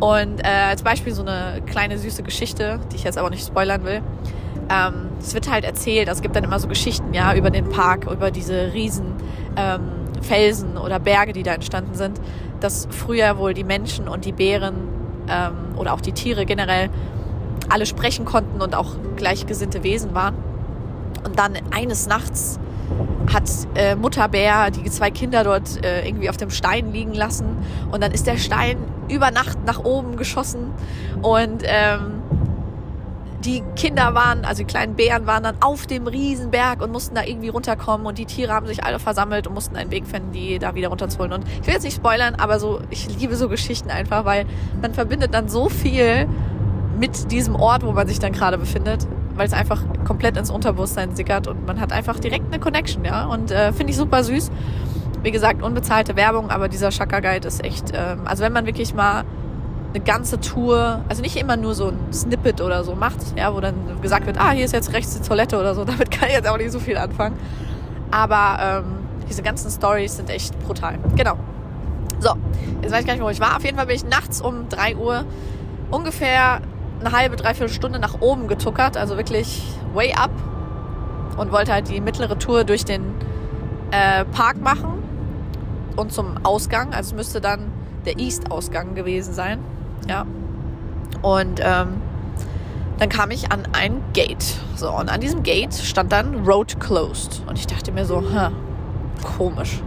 und 0.00 0.40
äh, 0.40 0.48
als 0.70 0.82
Beispiel 0.82 1.12
so 1.12 1.22
eine 1.22 1.62
kleine 1.66 1.98
süße 1.98 2.22
Geschichte, 2.22 2.80
die 2.92 2.96
ich 2.96 3.04
jetzt 3.04 3.18
aber 3.18 3.30
nicht 3.30 3.46
spoilern 3.46 3.84
will. 3.84 4.02
Ähm, 4.70 5.08
es 5.20 5.34
wird 5.34 5.50
halt 5.50 5.64
erzählt, 5.64 6.08
also 6.08 6.18
es 6.18 6.22
gibt 6.22 6.36
dann 6.36 6.44
immer 6.44 6.58
so 6.58 6.68
Geschichten, 6.68 7.12
ja, 7.12 7.34
über 7.34 7.50
den 7.50 7.68
Park, 7.68 8.10
über 8.10 8.30
diese 8.30 8.72
riesen 8.72 9.14
ähm, 9.56 9.90
Felsen 10.22 10.76
oder 10.76 10.98
Berge, 10.98 11.32
die 11.32 11.42
da 11.42 11.54
entstanden 11.54 11.94
sind, 11.94 12.20
dass 12.60 12.88
früher 12.90 13.38
wohl 13.38 13.54
die 13.54 13.64
Menschen 13.64 14.08
und 14.08 14.24
die 14.24 14.32
Bären 14.32 14.95
ähm, 15.28 15.76
oder 15.76 15.92
auch 15.92 16.00
die 16.00 16.12
Tiere 16.12 16.46
generell 16.46 16.90
alle 17.68 17.86
sprechen 17.86 18.24
konnten 18.24 18.60
und 18.60 18.74
auch 18.74 18.94
gleichgesinnte 19.16 19.82
Wesen 19.82 20.14
waren. 20.14 20.34
Und 21.24 21.38
dann 21.38 21.54
eines 21.72 22.06
Nachts 22.06 22.60
hat 23.32 23.50
äh, 23.74 23.96
Mutter 23.96 24.28
Bär 24.28 24.70
die 24.70 24.88
zwei 24.90 25.10
Kinder 25.10 25.42
dort 25.42 25.84
äh, 25.84 26.06
irgendwie 26.06 26.30
auf 26.30 26.36
dem 26.36 26.50
Stein 26.50 26.92
liegen 26.92 27.14
lassen 27.14 27.56
und 27.90 28.02
dann 28.02 28.12
ist 28.12 28.26
der 28.26 28.36
Stein 28.36 28.78
über 29.08 29.30
Nacht 29.30 29.58
nach 29.66 29.84
oben 29.84 30.16
geschossen 30.16 30.72
und 31.22 31.62
ähm, 31.64 32.15
die 33.44 33.62
Kinder 33.76 34.14
waren, 34.14 34.44
also 34.44 34.62
die 34.62 34.66
kleinen 34.66 34.94
Bären 34.94 35.26
waren 35.26 35.42
dann 35.42 35.56
auf 35.60 35.86
dem 35.86 36.06
Riesenberg 36.06 36.82
und 36.82 36.92
mussten 36.92 37.14
da 37.14 37.22
irgendwie 37.24 37.48
runterkommen 37.48 38.06
und 38.06 38.18
die 38.18 38.26
Tiere 38.26 38.52
haben 38.52 38.66
sich 38.66 38.84
alle 38.84 38.98
versammelt 38.98 39.46
und 39.46 39.54
mussten 39.54 39.76
einen 39.76 39.90
Weg 39.90 40.06
finden, 40.06 40.32
die 40.32 40.58
da 40.58 40.74
wieder 40.74 40.88
runterzuholen. 40.88 41.32
Und 41.32 41.44
ich 41.60 41.66
will 41.66 41.74
jetzt 41.74 41.84
nicht 41.84 41.96
spoilern, 41.96 42.34
aber 42.36 42.58
so, 42.58 42.80
ich 42.90 43.08
liebe 43.18 43.36
so 43.36 43.48
Geschichten 43.48 43.90
einfach, 43.90 44.24
weil 44.24 44.46
man 44.80 44.94
verbindet 44.94 45.34
dann 45.34 45.48
so 45.48 45.68
viel 45.68 46.26
mit 46.98 47.30
diesem 47.30 47.54
Ort, 47.56 47.84
wo 47.84 47.92
man 47.92 48.08
sich 48.08 48.18
dann 48.18 48.32
gerade 48.32 48.58
befindet 48.58 49.06
weil 49.36 49.46
es 49.46 49.52
einfach 49.52 49.82
komplett 50.04 50.36
ins 50.36 50.50
Unterbewusstsein 50.50 51.14
sickert 51.14 51.46
und 51.46 51.66
man 51.66 51.80
hat 51.80 51.92
einfach 51.92 52.18
direkt 52.18 52.46
eine 52.46 52.58
Connection, 52.58 53.04
ja. 53.04 53.26
Und 53.26 53.50
äh, 53.50 53.72
finde 53.72 53.90
ich 53.90 53.96
super 53.96 54.24
süß. 54.24 54.50
Wie 55.22 55.30
gesagt, 55.30 55.62
unbezahlte 55.62 56.16
Werbung, 56.16 56.50
aber 56.50 56.68
dieser 56.68 56.90
Chaka 56.90 57.20
Guide 57.20 57.46
ist 57.46 57.64
echt, 57.64 57.92
ähm, 57.94 58.20
also 58.24 58.42
wenn 58.42 58.52
man 58.52 58.66
wirklich 58.66 58.94
mal 58.94 59.24
eine 59.96 60.04
ganze 60.04 60.38
Tour, 60.40 61.00
also 61.08 61.22
nicht 61.22 61.36
immer 61.36 61.56
nur 61.56 61.74
so 61.74 61.88
ein 61.88 62.12
Snippet 62.12 62.60
oder 62.60 62.84
so 62.84 62.94
macht, 62.94 63.18
ja, 63.36 63.54
wo 63.54 63.60
dann 63.60 63.74
gesagt 64.02 64.26
wird, 64.26 64.38
ah, 64.38 64.50
hier 64.50 64.64
ist 64.64 64.72
jetzt 64.72 64.92
rechts 64.92 65.18
die 65.18 65.26
Toilette 65.26 65.58
oder 65.58 65.74
so, 65.74 65.84
damit 65.86 66.10
kann 66.10 66.28
ich 66.28 66.34
jetzt 66.34 66.48
auch 66.48 66.58
nicht 66.58 66.70
so 66.70 66.78
viel 66.78 66.98
anfangen. 66.98 67.36
Aber 68.10 68.58
ähm, 68.60 68.84
diese 69.28 69.42
ganzen 69.42 69.70
Stories 69.70 70.16
sind 70.16 70.30
echt 70.30 70.58
brutal. 70.60 70.98
Genau. 71.16 71.36
So, 72.20 72.34
jetzt 72.82 72.92
weiß 72.92 73.00
ich 73.00 73.06
gar 73.06 73.14
nicht, 73.14 73.22
wo 73.22 73.28
ich 73.28 73.40
war. 73.40 73.56
Auf 73.56 73.64
jeden 73.64 73.76
Fall 73.76 73.86
bin 73.86 73.96
ich 73.96 74.04
nachts 74.04 74.40
um 74.40 74.68
3 74.68 74.96
Uhr 74.96 75.24
ungefähr 75.90 76.60
eine 77.00 77.12
halbe, 77.12 77.36
dreiviertel 77.36 77.72
Stunde 77.72 77.98
nach 77.98 78.20
oben 78.20 78.48
getuckert, 78.48 78.96
also 78.96 79.16
wirklich 79.16 79.62
way 79.94 80.14
up 80.14 80.30
und 81.36 81.52
wollte 81.52 81.72
halt 81.72 81.88
die 81.88 82.00
mittlere 82.00 82.38
Tour 82.38 82.64
durch 82.64 82.84
den 82.84 83.02
äh, 83.90 84.24
Park 84.26 84.60
machen 84.60 85.02
und 85.96 86.12
zum 86.12 86.44
Ausgang. 86.44 86.92
Also 86.92 87.10
es 87.10 87.14
müsste 87.14 87.40
dann 87.40 87.72
der 88.04 88.18
East-Ausgang 88.18 88.94
gewesen 88.94 89.32
sein. 89.32 89.58
Ja. 90.08 90.26
Und 91.22 91.60
ähm, 91.62 92.00
dann 92.98 93.08
kam 93.08 93.30
ich 93.30 93.52
an 93.52 93.68
ein 93.72 94.02
Gate. 94.12 94.44
So, 94.74 94.90
und 94.90 95.08
an 95.08 95.20
diesem 95.20 95.42
Gate 95.42 95.74
stand 95.74 96.12
dann 96.12 96.46
Road 96.46 96.80
Closed. 96.80 97.42
Und 97.46 97.58
ich 97.58 97.66
dachte 97.66 97.92
mir 97.92 98.04
so, 98.04 98.20
hä, 98.20 98.50
komisch. 99.22 99.82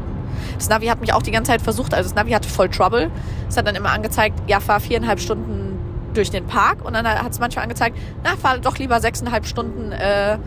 Das 0.57 0.69
Navi 0.69 0.87
hat 0.87 1.01
mich 1.01 1.13
auch 1.13 1.21
die 1.21 1.31
ganze 1.31 1.51
Zeit 1.51 1.61
versucht, 1.61 1.93
also 1.93 2.09
das 2.09 2.15
Navi 2.15 2.31
hatte 2.31 2.49
voll 2.49 2.69
Trouble. 2.69 3.09
Es 3.47 3.57
hat 3.57 3.67
dann 3.67 3.75
immer 3.75 3.91
angezeigt, 3.91 4.41
ja, 4.47 4.59
fahr 4.59 4.79
viereinhalb 4.79 5.19
Stunden 5.19 5.79
durch 6.13 6.31
den 6.31 6.45
Park 6.47 6.83
und 6.83 6.93
dann 6.93 7.07
hat 7.07 7.31
es 7.31 7.39
manchmal 7.39 7.63
angezeigt, 7.63 7.97
na, 8.23 8.35
fahr 8.35 8.57
doch 8.57 8.77
lieber 8.77 8.99
sechseinhalb 8.99 9.45
Stunden 9.45 9.91
äh, 9.91 10.37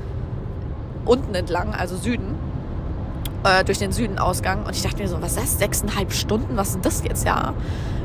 unten 1.04 1.34
entlang, 1.34 1.74
also 1.74 1.96
Süden, 1.96 2.34
äh, 3.44 3.64
durch 3.64 3.78
den 3.78 3.92
Südenausgang. 3.92 4.64
Und 4.64 4.74
ich 4.74 4.82
dachte 4.82 4.98
mir 4.98 5.08
so, 5.08 5.20
was 5.20 5.32
ist 5.32 5.42
das? 5.42 5.58
Sechseinhalb 5.58 6.12
Stunden? 6.12 6.56
Was 6.56 6.70
ist 6.70 6.84
das 6.84 7.02
jetzt? 7.04 7.26
Ja, 7.26 7.54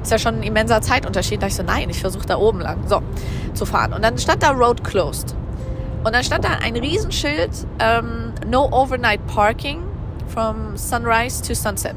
ist 0.01 0.11
ja 0.11 0.17
schon 0.17 0.35
ein 0.35 0.43
immenser 0.43 0.81
Zeitunterschied. 0.81 1.41
Da 1.41 1.47
ich 1.47 1.55
so, 1.55 1.63
nein, 1.63 1.89
ich 1.89 1.99
versuche 1.99 2.25
da 2.25 2.37
oben 2.37 2.59
lang 2.59 2.87
so 2.87 3.01
zu 3.53 3.65
fahren. 3.65 3.93
Und 3.93 4.03
dann 4.03 4.17
stand 4.17 4.43
da 4.43 4.51
Road 4.51 4.83
Closed. 4.83 5.35
Und 6.03 6.13
dann 6.15 6.23
stand 6.23 6.45
da 6.45 6.49
ein 6.63 6.75
Riesenschild, 6.75 7.51
ähm, 7.79 8.33
No 8.49 8.69
Overnight 8.71 9.25
Parking 9.27 9.83
from 10.27 10.77
Sunrise 10.77 11.41
to 11.41 11.53
Sunset. 11.53 11.95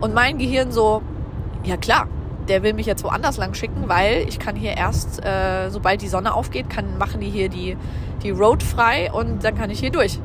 Und 0.00 0.14
mein 0.14 0.38
Gehirn 0.38 0.72
so, 0.72 1.02
ja 1.64 1.76
klar, 1.76 2.08
der 2.48 2.62
will 2.62 2.74
mich 2.74 2.86
jetzt 2.86 3.04
woanders 3.04 3.36
lang 3.36 3.54
schicken, 3.54 3.88
weil 3.88 4.24
ich 4.28 4.38
kann 4.38 4.56
hier 4.56 4.76
erst, 4.76 5.24
äh, 5.24 5.70
sobald 5.70 6.02
die 6.02 6.08
Sonne 6.08 6.34
aufgeht, 6.34 6.70
kann, 6.70 6.98
machen 6.98 7.20
die 7.20 7.30
hier 7.30 7.48
die, 7.48 7.76
die 8.22 8.30
Road 8.30 8.62
frei 8.62 9.10
und 9.12 9.44
dann 9.44 9.56
kann 9.56 9.70
ich 9.70 9.80
hier 9.80 9.90
durch. 9.90 10.18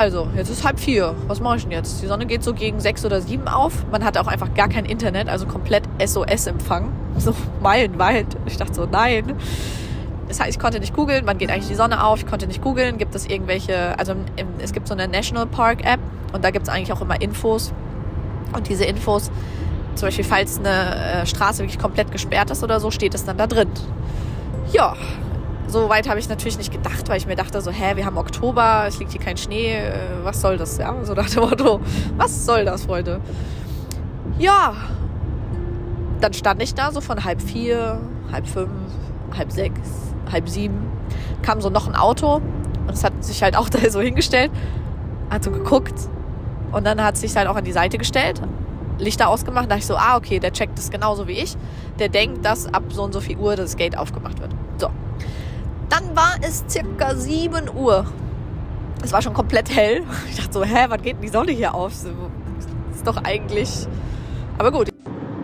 Also, 0.00 0.28
jetzt 0.34 0.48
ist 0.48 0.64
halb 0.64 0.80
vier. 0.80 1.14
Was 1.26 1.40
mache 1.40 1.58
ich 1.58 1.64
denn 1.64 1.72
jetzt? 1.72 2.00
Die 2.00 2.06
Sonne 2.06 2.24
geht 2.24 2.42
so 2.42 2.54
gegen 2.54 2.80
sechs 2.80 3.04
oder 3.04 3.20
sieben 3.20 3.46
auf. 3.48 3.84
Man 3.92 4.02
hat 4.02 4.16
auch 4.16 4.28
einfach 4.28 4.54
gar 4.54 4.70
kein 4.70 4.86
Internet, 4.86 5.28
also 5.28 5.44
komplett 5.44 5.82
SOS-Empfang. 6.02 6.90
So 7.18 7.34
meilenweit. 7.62 8.24
Ich 8.46 8.56
dachte 8.56 8.72
so, 8.72 8.86
nein. 8.90 9.34
Das 10.26 10.40
heißt, 10.40 10.48
ich 10.48 10.58
konnte 10.58 10.80
nicht 10.80 10.94
googeln, 10.94 11.26
wann 11.26 11.36
geht 11.36 11.50
eigentlich 11.50 11.68
die 11.68 11.74
Sonne 11.74 12.02
auf. 12.02 12.20
Ich 12.20 12.26
konnte 12.26 12.46
nicht 12.46 12.62
googeln. 12.62 12.96
Gibt 12.96 13.14
es 13.14 13.26
irgendwelche, 13.26 13.98
also 13.98 14.14
es 14.60 14.72
gibt 14.72 14.88
so 14.88 14.94
eine 14.94 15.06
National 15.06 15.44
Park 15.44 15.84
App 15.84 16.00
und 16.32 16.42
da 16.42 16.50
gibt 16.50 16.66
es 16.66 16.72
eigentlich 16.72 16.94
auch 16.94 17.02
immer 17.02 17.20
Infos. 17.20 17.74
Und 18.54 18.70
diese 18.70 18.86
Infos 18.86 19.30
zum 19.96 20.06
Beispiel, 20.06 20.24
falls 20.24 20.60
eine 20.60 21.24
äh, 21.24 21.26
Straße 21.26 21.58
wirklich 21.62 21.78
komplett 21.78 22.10
gesperrt 22.10 22.50
ist 22.50 22.64
oder 22.64 22.80
so, 22.80 22.90
steht 22.90 23.14
es 23.14 23.26
dann 23.26 23.36
da 23.36 23.46
drin. 23.46 23.68
Ja, 24.72 24.96
so 25.70 25.88
weit 25.88 26.08
habe 26.08 26.18
ich 26.18 26.28
natürlich 26.28 26.58
nicht 26.58 26.72
gedacht, 26.72 27.08
weil 27.08 27.16
ich 27.16 27.26
mir 27.26 27.36
dachte 27.36 27.60
so, 27.60 27.70
hä, 27.70 27.96
wir 27.96 28.04
haben 28.04 28.18
Oktober, 28.18 28.84
es 28.86 28.98
liegt 28.98 29.12
hier 29.12 29.20
kein 29.20 29.36
Schnee, 29.36 29.76
äh, 29.76 29.92
was 30.22 30.40
soll 30.40 30.56
das? 30.56 30.78
Ja, 30.78 30.94
so 31.02 31.14
nach 31.14 31.30
dem 31.30 31.42
Motto, 31.42 31.80
was 32.16 32.44
soll 32.44 32.64
das, 32.64 32.84
Freunde? 32.84 33.20
Ja, 34.38 34.74
dann 36.20 36.32
stand 36.32 36.62
ich 36.62 36.74
da 36.74 36.92
so 36.92 37.00
von 37.00 37.24
halb 37.24 37.40
vier, 37.40 38.00
halb 38.32 38.46
fünf, 38.46 38.70
halb 39.36 39.52
sechs, 39.52 39.80
halb 40.30 40.48
sieben, 40.48 40.90
kam 41.42 41.60
so 41.60 41.70
noch 41.70 41.88
ein 41.88 41.94
Auto 41.94 42.36
Und 42.36 42.90
es 42.92 43.04
hat 43.04 43.24
sich 43.24 43.42
halt 43.42 43.56
auch 43.56 43.68
da 43.70 43.78
so 43.90 44.00
hingestellt, 44.00 44.50
hat 45.30 45.44
so 45.44 45.50
geguckt 45.50 45.94
und 46.72 46.86
dann 46.86 47.02
hat 47.02 47.16
sich 47.16 47.36
halt 47.36 47.48
auch 47.48 47.56
an 47.56 47.64
die 47.64 47.72
Seite 47.72 47.98
gestellt, 47.98 48.40
Lichter 48.98 49.28
ausgemacht. 49.28 49.64
Da 49.64 49.68
dachte 49.70 49.80
ich 49.80 49.86
so, 49.86 49.96
ah, 49.96 50.16
okay, 50.16 50.38
der 50.38 50.52
checkt 50.52 50.78
das 50.78 50.90
genauso 50.90 51.26
wie 51.26 51.32
ich. 51.32 51.56
Der 51.98 52.08
denkt, 52.08 52.44
dass 52.44 52.72
ab 52.72 52.84
so 52.90 53.02
und 53.02 53.12
so 53.12 53.20
viel 53.20 53.38
Uhr 53.38 53.56
das 53.56 53.76
Gate 53.76 53.96
aufgemacht 53.96 54.40
wird. 54.40 54.54
So. 55.90 55.96
Dann 55.96 56.16
war 56.16 56.36
es 56.42 56.64
circa 56.68 57.14
7 57.14 57.68
Uhr. 57.74 58.06
Es 59.02 59.12
war 59.12 59.22
schon 59.22 59.34
komplett 59.34 59.74
hell. 59.74 60.02
Ich 60.30 60.36
dachte 60.36 60.52
so, 60.52 60.64
hä, 60.64 60.86
wann 60.88 61.02
geht 61.02 61.16
denn 61.16 61.22
die 61.22 61.28
Sonne 61.28 61.52
hier 61.52 61.74
auf? 61.74 61.92
Das 61.92 62.96
ist 62.96 63.06
doch 63.06 63.16
eigentlich. 63.24 63.86
Aber 64.58 64.70
gut. 64.70 64.90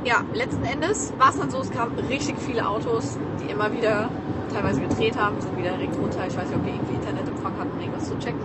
Ja, 0.04 0.22
letzten 0.34 0.64
Endes 0.64 1.12
war 1.18 1.30
es 1.30 1.38
dann 1.38 1.50
so, 1.50 1.58
es 1.60 1.70
kamen 1.70 1.98
richtig 2.08 2.36
viele 2.38 2.68
Autos, 2.68 3.18
die 3.42 3.50
immer 3.50 3.72
wieder 3.72 4.08
teilweise 4.52 4.80
gedreht 4.80 5.16
haben, 5.18 5.40
sind 5.40 5.56
wieder 5.56 5.72
direkt 5.72 5.96
runter. 5.98 6.26
Ich 6.28 6.36
weiß 6.36 6.48
nicht, 6.48 6.56
ob 6.56 6.64
die 6.64 6.70
irgendwie 6.70 6.94
Internetempfang 6.94 7.52
hatten, 7.58 7.70
um 7.72 7.80
irgendwas 7.80 8.08
zu 8.08 8.18
checken. 8.18 8.40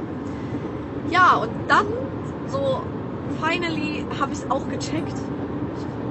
Ja, 1.12 1.36
und 1.36 1.52
dann 1.68 1.86
so 2.48 2.82
finally 3.40 4.06
habe 4.20 4.34
ich 4.34 4.40
es 4.40 4.50
auch 4.50 4.68
gecheckt. 4.70 5.18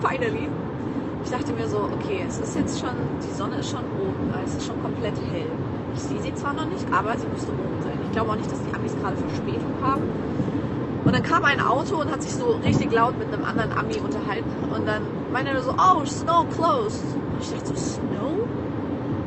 Finally. 0.01 0.49
Ich 1.25 1.31
dachte 1.31 1.53
mir 1.53 1.69
so, 1.69 1.89
okay, 1.93 2.25
es 2.27 2.39
ist 2.39 2.57
jetzt 2.57 2.81
schon, 2.81 2.95
die 3.23 3.35
Sonne 3.37 3.57
ist 3.57 3.71
schon 3.71 3.85
oben, 4.01 4.33
es 4.45 4.55
ist 4.55 4.67
schon 4.67 4.81
komplett 4.83 5.15
hell. 5.33 5.51
Ich 5.95 6.01
sehe 6.01 6.21
sie 6.23 6.35
zwar 6.35 6.55
noch 6.55 6.67
nicht, 6.67 6.87
aber 6.93 7.17
sie 7.19 7.27
müsste 7.27 7.53
oben 7.53 7.83
sein. 7.83 7.99
Ich 8.05 8.13
glaube 8.13 8.31
auch 8.31 8.37
nicht, 8.37 8.51
dass 8.51 8.63
die 8.63 8.75
Amis 8.75 8.95
gerade 9.01 9.17
Verspätung 9.17 9.75
haben. 9.83 10.03
Und 11.05 11.15
dann 11.15 11.23
kam 11.23 11.45
ein 11.45 11.61
Auto 11.61 11.97
und 11.97 12.11
hat 12.11 12.23
sich 12.23 12.33
so 12.33 12.61
richtig 12.65 12.93
laut 12.93 13.19
mit 13.19 13.33
einem 13.33 13.45
anderen 13.45 13.73
Ami 13.73 13.97
unterhalten. 13.97 14.51
Und 14.73 14.87
dann 14.87 15.03
meinte 15.33 15.53
er 15.53 15.63
so, 15.63 15.73
oh, 15.73 16.05
Snow 16.05 16.47
closed. 16.55 17.05
Und 17.33 17.41
ich 17.41 17.51
dachte 17.51 17.67
so, 17.67 17.77
Snow? 17.77 18.47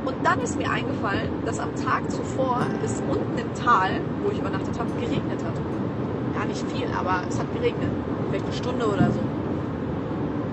Und 0.05 0.15
dann 0.23 0.39
ist 0.41 0.57
mir 0.57 0.69
eingefallen, 0.69 1.29
dass 1.45 1.59
am 1.59 1.75
Tag 1.75 2.09
zuvor 2.11 2.59
es 2.83 3.01
unten 3.09 3.37
im 3.37 3.53
Tal, 3.55 4.01
wo 4.23 4.31
ich 4.31 4.39
übernachtet 4.39 4.77
habe, 4.77 4.89
geregnet 4.99 5.43
hat 5.43 5.53
ja 6.43 6.45
nicht 6.45 6.65
viel, 6.71 6.87
aber 6.97 7.23
es 7.27 7.39
hat 7.39 7.53
geregnet. 7.53 7.89
Vielleicht 8.29 8.45
eine 8.45 8.53
Stunde 8.53 8.85
oder 8.85 9.11
so. 9.11 9.19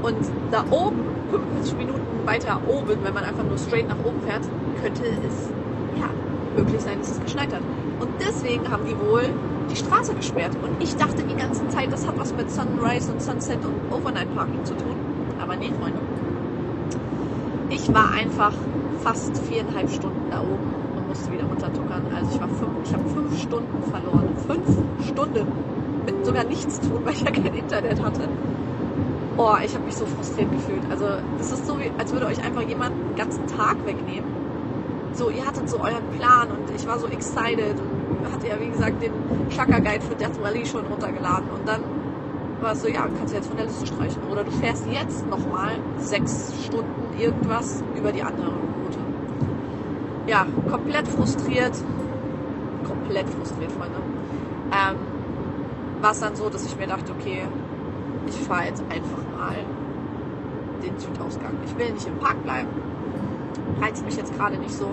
Und 0.02 0.16
da 0.50 0.64
oben, 0.70 1.00
45 1.30 1.76
Minuten 1.76 2.00
weiter 2.24 2.60
oben, 2.66 2.98
wenn 3.02 3.14
man 3.14 3.24
einfach 3.24 3.44
nur 3.44 3.58
straight 3.58 3.88
nach 3.88 3.98
oben 4.04 4.20
fährt, 4.22 4.42
könnte 4.82 5.02
es 5.26 5.50
ja 5.98 6.10
möglich 6.56 6.80
sein, 6.80 6.98
dass 6.98 7.10
es 7.10 7.20
geschneit 7.20 7.52
hat. 7.52 7.62
Und 8.00 8.08
deswegen 8.18 8.70
haben 8.70 8.84
die 8.86 8.98
wohl 8.98 9.24
die 9.70 9.76
Straße 9.76 10.14
gesperrt. 10.14 10.56
Und 10.62 10.82
ich 10.82 10.96
dachte 10.96 11.22
die 11.22 11.36
ganze 11.36 11.66
Zeit, 11.68 11.92
das 11.92 12.06
hat 12.06 12.18
was 12.18 12.34
mit 12.34 12.50
Sunrise 12.50 13.12
und 13.12 13.22
Sunset 13.22 13.58
und 13.64 13.94
Overnight 13.94 14.34
Parking 14.34 14.64
zu 14.64 14.74
tun. 14.74 14.96
Aber 15.40 15.56
nee, 15.56 15.70
Freunde. 15.80 16.00
Ich 17.70 17.92
war 17.94 18.12
einfach 18.12 18.52
fast 19.02 19.36
viereinhalb 19.38 19.90
Stunden 19.90 20.30
da 20.30 20.40
oben 20.40 20.74
und 20.96 21.08
musste 21.08 21.32
wieder 21.32 21.44
runtertuckern. 21.44 22.02
Also 22.14 22.34
ich 22.34 22.40
war 22.40 22.48
fünf, 22.48 22.72
ich 22.84 22.92
habe 22.92 23.08
fünf 23.08 23.40
Stunden 23.40 23.82
verloren. 23.90 24.28
Fünf 24.46 25.08
Stunden 25.08 25.46
mit 26.06 26.26
sogar 26.26 26.44
nichts 26.44 26.80
tun, 26.80 27.00
weil 27.04 27.12
ich 27.14 27.22
ja 27.22 27.30
kein 27.30 27.54
Internet 27.54 28.02
hatte. 28.02 28.28
Oh, 29.36 29.54
ich 29.64 29.74
habe 29.74 29.84
mich 29.84 29.94
so 29.94 30.04
frustriert 30.04 30.50
gefühlt. 30.50 30.82
Also 30.90 31.06
das 31.38 31.52
ist 31.52 31.66
so, 31.66 31.78
wie, 31.78 31.90
als 31.96 32.12
würde 32.12 32.26
euch 32.26 32.42
einfach 32.44 32.62
jemand 32.62 32.92
einen 32.92 33.16
ganzen 33.16 33.46
Tag 33.46 33.76
wegnehmen. 33.86 34.39
So, 35.12 35.28
ihr 35.28 35.44
hattet 35.44 35.68
so 35.68 35.78
euren 35.78 36.06
Plan 36.16 36.48
und 36.50 36.70
ich 36.74 36.86
war 36.86 36.98
so 36.98 37.06
excited 37.08 37.74
und 37.78 38.32
hatte 38.32 38.48
ja, 38.48 38.60
wie 38.60 38.68
gesagt, 38.68 39.02
den 39.02 39.12
Chaka 39.50 39.78
Guide 39.78 40.02
für 40.02 40.14
Death 40.14 40.40
Valley 40.40 40.64
schon 40.64 40.86
runtergeladen. 40.86 41.50
Und 41.50 41.66
dann 41.66 41.82
war 42.60 42.72
es 42.72 42.82
so, 42.82 42.88
ja, 42.88 43.08
kannst 43.18 43.32
du 43.32 43.36
jetzt 43.36 43.48
von 43.48 43.56
der 43.56 43.66
Liste 43.66 43.86
streichen. 43.86 44.22
Oder 44.30 44.44
du 44.44 44.50
fährst 44.52 44.86
jetzt 44.86 45.28
nochmal 45.28 45.72
sechs 45.98 46.52
Stunden 46.64 47.18
irgendwas 47.18 47.82
über 47.96 48.12
die 48.12 48.22
andere 48.22 48.48
Route. 48.48 48.98
Ja, 50.26 50.46
komplett 50.70 51.08
frustriert. 51.08 51.72
Komplett 52.86 53.28
frustriert, 53.28 53.72
Freunde. 53.72 53.96
Ähm, 54.72 54.96
war 56.00 56.12
es 56.12 56.20
dann 56.20 56.34
so, 56.36 56.48
dass 56.48 56.64
ich 56.64 56.76
mir 56.78 56.86
dachte, 56.86 57.12
okay, 57.12 57.42
ich 58.26 58.36
fahre 58.46 58.66
jetzt 58.66 58.82
einfach 58.88 59.22
mal 59.36 59.56
den 60.82 60.98
Südausgang. 60.98 61.54
Ich 61.66 61.76
will 61.76 61.92
nicht 61.92 62.06
im 62.06 62.16
Park 62.18 62.42
bleiben. 62.42 62.68
Reizt 63.80 64.04
mich 64.04 64.16
jetzt 64.16 64.36
gerade 64.36 64.56
nicht 64.58 64.74
so. 64.74 64.88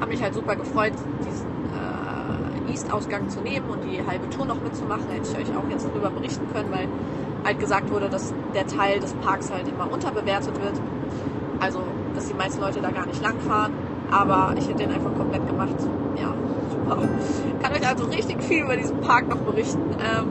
Habe 0.00 0.10
mich 0.10 0.22
halt 0.22 0.34
super 0.34 0.56
gefreut, 0.56 0.92
diesen 1.24 1.46
äh, 1.46 2.72
East-Ausgang 2.72 3.28
zu 3.28 3.40
nehmen 3.40 3.66
und 3.68 3.84
die 3.84 4.04
halbe 4.06 4.28
Tour 4.30 4.46
noch 4.46 4.60
mitzumachen. 4.60 5.04
Hätte 5.10 5.28
ich 5.30 5.36
euch 5.36 5.56
auch 5.56 5.68
jetzt 5.70 5.86
darüber 5.86 6.10
berichten 6.10 6.46
können, 6.52 6.70
weil 6.70 6.88
halt 7.44 7.58
gesagt 7.60 7.90
wurde, 7.90 8.08
dass 8.08 8.34
der 8.54 8.66
Teil 8.66 9.00
des 9.00 9.14
Parks 9.14 9.52
halt 9.52 9.68
immer 9.68 9.90
unterbewertet 9.92 10.60
wird. 10.60 10.80
Also, 11.60 11.82
dass 12.14 12.26
die 12.26 12.34
meisten 12.34 12.60
Leute 12.60 12.80
da 12.80 12.90
gar 12.90 13.06
nicht 13.06 13.22
lang 13.22 13.38
fahren. 13.40 13.72
Aber 14.10 14.54
ich 14.58 14.68
hätte 14.68 14.78
den 14.78 14.92
einfach 14.92 15.14
komplett 15.14 15.46
gemacht. 15.46 15.76
Ja, 16.16 16.34
super. 16.70 17.08
Kann 17.62 17.72
euch 17.72 17.88
also 17.88 18.04
richtig 18.06 18.42
viel 18.42 18.64
über 18.64 18.76
diesen 18.76 19.00
Park 19.00 19.28
noch 19.28 19.38
berichten. 19.38 19.80
Ähm, 19.92 20.28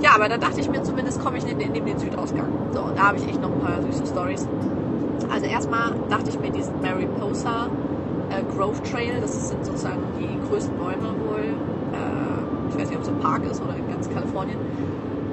ja, 0.00 0.10
aber 0.14 0.28
da 0.28 0.38
dachte 0.38 0.60
ich 0.60 0.70
mir 0.70 0.82
zumindest, 0.82 1.22
komme 1.22 1.38
ich 1.38 1.44
in, 1.50 1.60
in, 1.60 1.74
in 1.74 1.84
den 1.84 1.98
Südausgang. 1.98 2.48
So, 2.72 2.80
und 2.80 2.96
da 2.96 3.08
habe 3.08 3.18
ich 3.18 3.28
echt 3.28 3.40
noch 3.40 3.50
ein 3.50 3.60
paar 3.60 3.82
süße 3.82 4.06
Stories. 4.06 4.48
Also 5.32 5.46
erstmal 5.46 5.94
dachte 6.10 6.28
ich 6.28 6.38
mir 6.38 6.50
diesen 6.50 6.80
Mariposa 6.82 7.68
äh, 8.30 8.42
Grove 8.54 8.82
Trail, 8.82 9.20
das 9.20 9.48
sind 9.48 9.64
sozusagen 9.64 10.02
die 10.20 10.38
größten 10.48 10.76
Bäume 10.76 11.08
wohl, 11.24 11.40
äh, 11.40 12.68
ich 12.68 12.78
weiß 12.78 12.88
nicht, 12.88 12.96
ob 12.98 13.02
es 13.02 13.08
ein 13.08 13.18
Park 13.20 13.42
ist 13.50 13.62
oder 13.62 13.74
in 13.76 13.88
ganz 13.88 14.08
Kalifornien, 14.10 14.58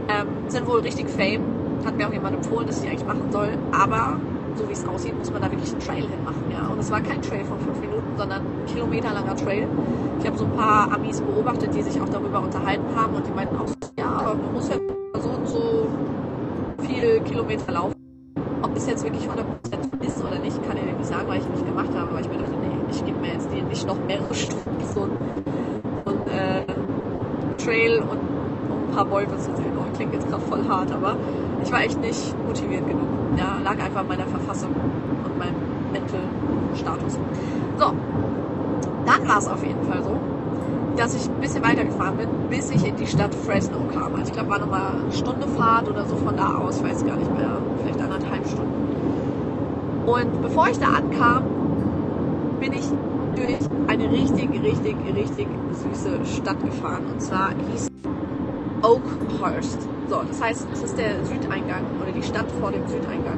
ähm, 0.08 0.28
sind 0.48 0.66
wohl 0.68 0.80
richtig 0.80 1.10
fame. 1.10 1.44
Hat 1.86 1.98
mir 1.98 2.08
auch 2.08 2.14
jemand 2.14 2.38
empfohlen, 2.38 2.68
dass 2.68 2.78
ich 2.78 2.84
die 2.84 2.90
eigentlich 2.90 3.08
machen 3.08 3.32
soll. 3.32 3.50
Aber 3.72 4.20
so 4.56 4.68
wie 4.68 4.74
es 4.74 4.86
aussieht, 4.86 5.18
muss 5.18 5.32
man 5.32 5.42
da 5.42 5.52
wirklich 5.52 5.72
einen 5.72 5.80
Trail 5.80 6.02
hinmachen. 6.02 6.44
Ja? 6.52 6.68
Und 6.68 6.80
es 6.80 6.92
war 6.92 7.02
kein 7.02 7.22
Trail 7.22 7.46
von 7.46 7.60
fünf 7.60 7.80
Minuten, 7.80 8.18
sondern 8.18 8.42
ein 8.42 8.66
kilometerlanger 8.68 9.36
Trail. 9.36 9.68
Ich 10.20 10.28
habe 10.28 10.38
so 10.38 10.46
ein 10.46 10.52
paar 10.54 10.92
Amis 10.92 11.22
beobachtet, 11.22 11.74
die 11.74 11.82
sich 11.82 12.02
auch 12.02 12.10
darüber 12.10 12.42
unterhalten 12.42 12.86
haben 12.96 13.16
und 13.16 13.26
die 13.26 13.32
meinten 13.32 13.56
auch, 13.56 13.70
ja, 13.98 14.08
aber 14.08 14.36
man 14.36 14.54
muss 14.54 14.68
ja 14.70 14.76
so 15.22 15.30
und 15.30 15.48
so 15.48 15.88
viele 16.86 17.22
Kilometer 17.22 17.72
laufen. 17.72 17.96
Ob 18.62 18.76
es 18.76 18.88
jetzt 18.88 19.04
wirklich 19.04 19.24
100% 19.24 20.06
ist 20.06 20.22
oder 20.22 20.40
nicht, 20.40 20.62
kann 20.68 20.76
ich 20.76 20.84
nicht 20.84 21.06
sagen, 21.06 21.19
weil 21.30 21.40
ich 21.40 21.48
nicht 21.48 21.66
gemacht 21.66 21.96
habe. 21.96 22.10
Aber 22.10 22.20
ich 22.20 22.28
mir 22.28 22.38
dachte, 22.38 22.58
nee, 22.60 22.76
ich 22.90 23.06
gebe 23.06 23.20
mir 23.20 23.34
jetzt 23.34 23.52
nicht 23.52 23.88
noch 23.88 24.00
mehrere 24.06 24.34
Stunden 24.34 24.84
so 24.94 25.04
ein, 25.04 25.12
so 26.06 26.12
ein 26.12 26.28
äh, 26.28 26.64
Trail 27.64 28.02
und 28.02 28.18
um 28.70 28.90
ein 28.90 28.96
paar 28.96 29.06
Bäume 29.06 29.38
zu 29.38 29.56
sehen. 29.56 29.74
Oh, 29.78 29.86
klingt 29.96 30.14
jetzt 30.14 30.30
gerade 30.30 30.44
voll 30.44 30.68
hart, 30.68 30.92
aber 30.92 31.16
ich 31.64 31.72
war 31.72 31.84
echt 31.84 32.02
nicht 32.02 32.36
motiviert 32.46 32.86
genug. 32.88 33.08
Ja, 33.38 33.60
lag 33.64 33.80
einfach 33.80 34.02
an 34.02 34.08
meiner 34.08 34.28
Verfassung 34.28 34.72
und 34.72 35.38
meinem 35.38 35.56
Mental-Status. 35.94 37.14
So, 37.78 37.86
dann 39.06 39.28
war 39.28 39.38
es 39.38 39.48
auf 39.48 39.64
jeden 39.64 39.84
Fall 39.84 40.04
so, 40.04 40.18
dass 40.98 41.16
ich 41.16 41.30
ein 41.30 41.40
bisschen 41.40 41.64
weitergefahren 41.64 42.18
bin, 42.18 42.28
bis 42.50 42.72
ich 42.72 42.86
in 42.86 42.96
die 42.96 43.08
Stadt 43.08 43.34
Fresno 43.34 43.78
kam. 43.94 44.16
Also 44.16 44.28
ich 44.28 44.34
glaube, 44.34 44.50
war 44.50 44.60
nochmal 44.60 44.96
eine 45.02 45.12
Stunde 45.14 45.48
Fahrt 45.48 45.88
oder 45.88 46.06
so 46.06 46.16
von 46.18 46.36
da 46.36 46.58
aus, 46.58 46.84
weiß 46.84 47.06
gar 47.06 47.18
nicht 47.18 47.32
mehr, 47.32 47.62
vielleicht 47.82 48.02
anderthalb 48.02 48.46
Stunden. 48.48 48.69
Und 50.10 50.42
bevor 50.42 50.68
ich 50.70 50.80
da 50.80 50.88
ankam, 50.88 51.44
bin 52.60 52.74
ich 52.74 52.86
durch 53.36 53.60
eine 53.88 54.10
richtig, 54.10 54.50
richtig, 54.64 54.96
richtig 55.16 55.48
süße 55.72 56.26
Stadt 56.26 56.60
gefahren. 56.66 57.06
Und 57.12 57.22
zwar 57.22 57.52
hieß 57.72 57.92
Oakhurst. 58.82 59.88
So, 60.10 60.24
das 60.28 60.42
heißt, 60.42 60.68
es 60.74 60.82
ist 60.82 60.98
der 60.98 61.24
Südeingang 61.24 61.84
oder 62.02 62.12
die 62.12 62.24
Stadt 62.24 62.50
vor 62.60 62.72
dem 62.72 62.88
Südeingang 62.88 63.38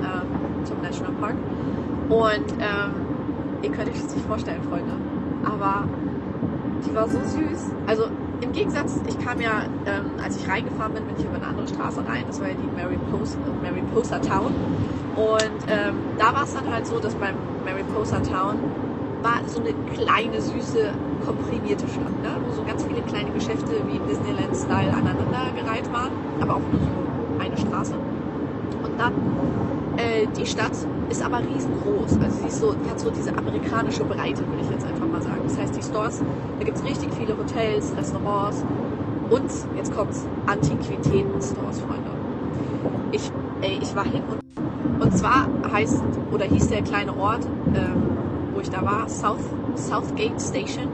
ähm, 0.00 0.64
zum 0.64 0.80
Nationalpark. 0.80 1.34
Und 2.08 2.52
ähm, 2.60 2.92
ihr 3.62 3.70
könnt 3.70 3.88
euch 3.88 4.00
das 4.00 4.14
nicht 4.14 4.26
vorstellen, 4.26 4.62
Freunde. 4.62 4.92
Aber 5.44 5.88
die 6.86 6.94
war 6.94 7.08
so 7.08 7.18
süß. 7.18 7.72
Also 7.88 8.04
im 8.42 8.52
Gegensatz, 8.52 9.02
ich 9.08 9.18
kam 9.18 9.40
ja, 9.40 9.64
ähm, 9.86 10.04
als 10.22 10.36
ich 10.36 10.48
reingefahren 10.48 10.94
bin, 10.94 11.04
bin 11.04 11.16
ich 11.18 11.24
über 11.24 11.34
eine 11.34 11.46
andere 11.46 11.66
Straße 11.66 11.98
rein. 12.06 12.24
Das 12.28 12.40
war 12.40 12.46
ja 12.46 12.54
die 12.54 12.80
Mariposa, 12.80 13.38
Mariposa 13.60 14.20
Town. 14.20 14.52
Und 15.16 15.64
ähm, 15.68 15.96
da 16.18 16.34
war 16.34 16.44
es 16.44 16.52
dann 16.52 16.70
halt 16.70 16.86
so, 16.86 17.00
dass 17.00 17.14
beim 17.14 17.34
Mariposa 17.64 18.20
Town 18.20 18.60
war 19.22 19.40
so 19.48 19.60
eine 19.60 19.72
kleine, 19.94 20.40
süße, 20.40 20.90
komprimierte 21.24 21.88
Stadt, 21.88 22.22
ne? 22.22 22.36
wo 22.46 22.52
so 22.52 22.62
ganz 22.64 22.84
viele 22.84 23.00
kleine 23.02 23.30
Geschäfte 23.30 23.72
wie 23.88 23.98
Disneyland-Style 24.06 24.92
aneinandergereiht 24.92 25.90
waren, 25.92 26.12
aber 26.40 26.56
auch 26.56 26.60
nur 26.60 26.80
so 26.80 27.42
eine 27.42 27.56
Straße. 27.56 27.94
Und 27.94 29.00
dann 29.00 29.14
äh, 29.96 30.26
die 30.38 30.46
Stadt 30.46 30.72
ist 31.08 31.24
aber 31.24 31.38
riesengroß. 31.38 32.18
Also 32.22 32.40
sie 32.42 32.48
ist 32.48 32.60
so, 32.60 32.74
die 32.74 32.90
hat 32.90 33.00
so 33.00 33.10
diese 33.10 33.30
amerikanische 33.30 34.04
Breite, 34.04 34.46
würde 34.46 34.62
ich 34.62 34.70
jetzt 34.70 34.86
einfach 34.86 35.06
mal 35.06 35.22
sagen. 35.22 35.40
Das 35.44 35.58
heißt, 35.58 35.76
die 35.76 35.82
Stores, 35.82 36.20
da 36.58 36.64
gibt 36.64 36.76
es 36.76 36.84
richtig 36.84 37.12
viele 37.14 37.36
Hotels, 37.38 37.92
Restaurants 37.96 38.64
und, 39.30 39.50
jetzt 39.76 39.94
kommt's, 39.94 40.26
Antiquitäten-Stores, 40.46 41.80
Freunde. 41.80 42.10
Ich, 43.12 43.30
ey, 43.62 43.78
ich 43.80 43.96
war 43.96 44.04
hin 44.04 44.22
und, 44.30 44.45
und 45.00 45.16
zwar 45.16 45.48
heißt, 45.72 46.02
oder 46.32 46.44
hieß 46.46 46.68
der 46.68 46.82
kleine 46.82 47.16
Ort, 47.16 47.44
ähm, 47.74 48.06
wo 48.52 48.60
ich 48.60 48.70
da 48.70 48.84
war, 48.84 49.08
South, 49.08 49.44
Southgate 49.74 50.40
Station. 50.40 50.88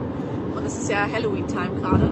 Und 0.55 0.65
es 0.65 0.77
ist 0.77 0.89
ja 0.89 1.07
Halloween-Time 1.11 1.71
gerade. 1.79 2.11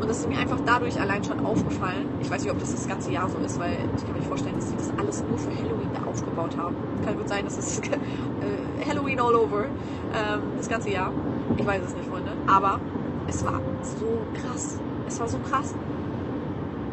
Und 0.00 0.08
das 0.08 0.18
ist 0.18 0.28
mir 0.28 0.38
einfach 0.38 0.58
dadurch 0.64 1.00
allein 1.00 1.24
schon 1.24 1.44
aufgefallen. 1.44 2.06
Ich 2.20 2.30
weiß 2.30 2.42
nicht, 2.42 2.52
ob 2.52 2.58
das 2.58 2.72
das 2.72 2.86
ganze 2.86 3.10
Jahr 3.10 3.28
so 3.28 3.38
ist, 3.38 3.58
weil 3.58 3.78
ich 3.96 4.04
kann 4.04 4.14
mir 4.14 4.22
vorstellen, 4.22 4.56
dass 4.56 4.70
die 4.70 4.76
das 4.76 4.92
alles 4.96 5.24
nur 5.28 5.38
für 5.38 5.50
Halloween 5.50 5.90
da 5.92 6.08
aufgebaut 6.08 6.56
haben. 6.56 6.76
Kann 7.04 7.16
gut 7.16 7.28
sein, 7.28 7.44
dass 7.44 7.58
es 7.58 7.78
äh, 7.80 8.88
Halloween 8.88 9.20
all 9.20 9.34
over 9.34 9.64
ähm, 9.64 10.42
das 10.56 10.68
ganze 10.68 10.90
Jahr. 10.90 11.12
Ich 11.56 11.66
weiß 11.66 11.82
es 11.84 11.94
nicht, 11.94 12.08
Freunde. 12.08 12.30
Aber 12.46 12.78
es 13.26 13.44
war 13.44 13.60
so 13.82 14.18
krass. 14.34 14.80
Es 15.06 15.18
war 15.20 15.28
so 15.28 15.38
krass. 15.38 15.74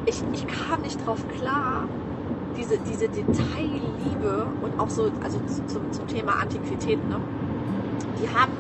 Ich, 0.08 0.24
ich 0.34 0.48
kam 0.48 0.82
nicht 0.82 1.06
drauf 1.06 1.26
klar, 1.40 1.88
diese, 2.58 2.78
diese 2.80 3.08
Detailliebe 3.08 4.48
und 4.62 4.80
auch 4.80 4.90
so, 4.90 5.12
also 5.24 5.40
zum, 5.68 5.92
zum 5.92 6.08
Thema 6.08 6.34
Antiquitäten, 6.42 7.08
ne? 7.10 7.20
die 8.22 8.28
haben 8.30 8.52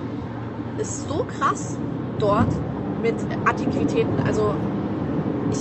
es 0.77 1.07
so 1.07 1.25
krass 1.39 1.77
dort 2.19 2.49
mit 3.01 3.15
Antiquitäten. 3.45 4.19
Also 4.25 4.53
ich, 5.51 5.59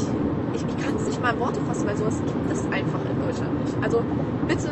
ich, 0.55 0.65
ich 0.67 0.85
kann 0.85 0.97
es 0.97 1.07
nicht 1.07 1.23
mal 1.23 1.35
in 1.35 1.41
Worte 1.41 1.61
fassen, 1.61 1.87
weil 1.87 1.97
sowas 1.97 2.21
gibt 2.27 2.51
es 2.51 2.65
einfach 2.67 3.01
in 3.11 3.21
Deutschland 3.25 3.65
nicht. 3.65 3.77
Also 3.83 4.03
bitte, 4.49 4.71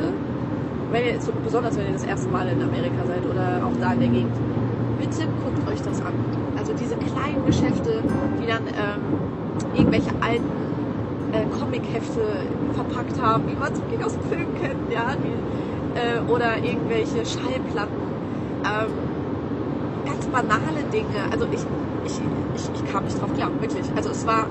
wenn 0.91 1.05
ihr, 1.05 1.19
besonders 1.45 1.77
wenn 1.77 1.87
ihr 1.87 1.93
das 1.93 2.05
erste 2.05 2.29
Mal 2.29 2.49
in 2.49 2.63
Amerika 2.63 3.07
seid 3.07 3.25
oder 3.25 3.65
auch 3.65 3.77
da 3.81 3.93
in 3.93 4.01
der 4.01 4.09
Gegend, 4.09 4.35
bitte 4.99 5.27
guckt 5.45 5.69
euch 5.69 5.83
das 5.83 6.01
an. 6.01 6.15
Also 6.57 6.73
diese 6.75 6.97
kleinen 6.97 7.45
Geschäfte, 7.47 8.03
die 8.41 8.47
dann 8.47 8.67
ähm, 8.67 9.75
irgendwelche 9.75 10.11
alten 10.21 10.51
äh, 11.33 11.45
Comic-Hefte 11.59 12.21
verpackt 12.75 13.21
haben, 13.21 13.49
wie 13.49 13.55
man 13.55 13.73
es 13.73 13.81
wirklich 13.81 14.05
aus 14.05 14.13
dem 14.13 14.23
Film 14.23 14.55
kennt, 14.61 14.93
ja, 14.93 15.17
die, 15.17 15.99
äh, 15.99 16.21
oder 16.31 16.59
irgendwelche 16.59 17.25
Schallplatten. 17.25 18.03
Ähm, 18.65 18.93
ganz 20.05 20.27
banale 20.27 20.85
Dinge. 20.93 21.21
Also 21.31 21.47
ich, 21.53 21.61
ich, 22.07 22.21
ich, 22.55 22.71
ich 22.75 22.93
kam 22.93 23.05
nicht 23.05 23.21
drauf 23.21 23.33
klar, 23.35 23.51
wirklich. 23.61 23.85
Also 23.97 24.11
es 24.11 24.27
war, 24.27 24.47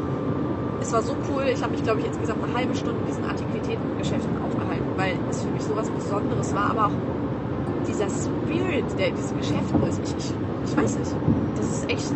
es 0.81 0.91
war 0.91 1.01
so 1.01 1.15
cool. 1.29 1.43
Ich 1.53 1.61
habe 1.61 1.71
mich, 1.71 1.83
glaube 1.83 2.01
ich, 2.01 2.07
insgesamt 2.07 2.43
eine 2.43 2.53
halbe 2.53 2.75
Stunde 2.75 2.99
in 3.01 3.07
diesen 3.07 3.25
Antiquitätengeschäften 3.25 4.41
aufgehalten, 4.41 4.89
weil 4.97 5.17
es 5.29 5.43
für 5.43 5.51
mich 5.51 5.63
so 5.63 5.75
was 5.75 5.89
Besonderes 5.89 6.53
war, 6.53 6.71
aber 6.71 6.87
auch 6.87 6.97
dieser 7.87 8.07
Spirit, 8.09 8.85
der 8.97 9.07
in 9.09 9.15
diesen 9.15 9.37
Geschäften 9.37 9.83
ist. 9.83 10.01
Ich, 10.03 10.15
ich, 10.17 10.33
ich 10.65 10.77
weiß 10.77 10.97
nicht. 10.97 11.15
Das 11.55 11.65
ist 11.65 11.89
echt, 11.89 12.13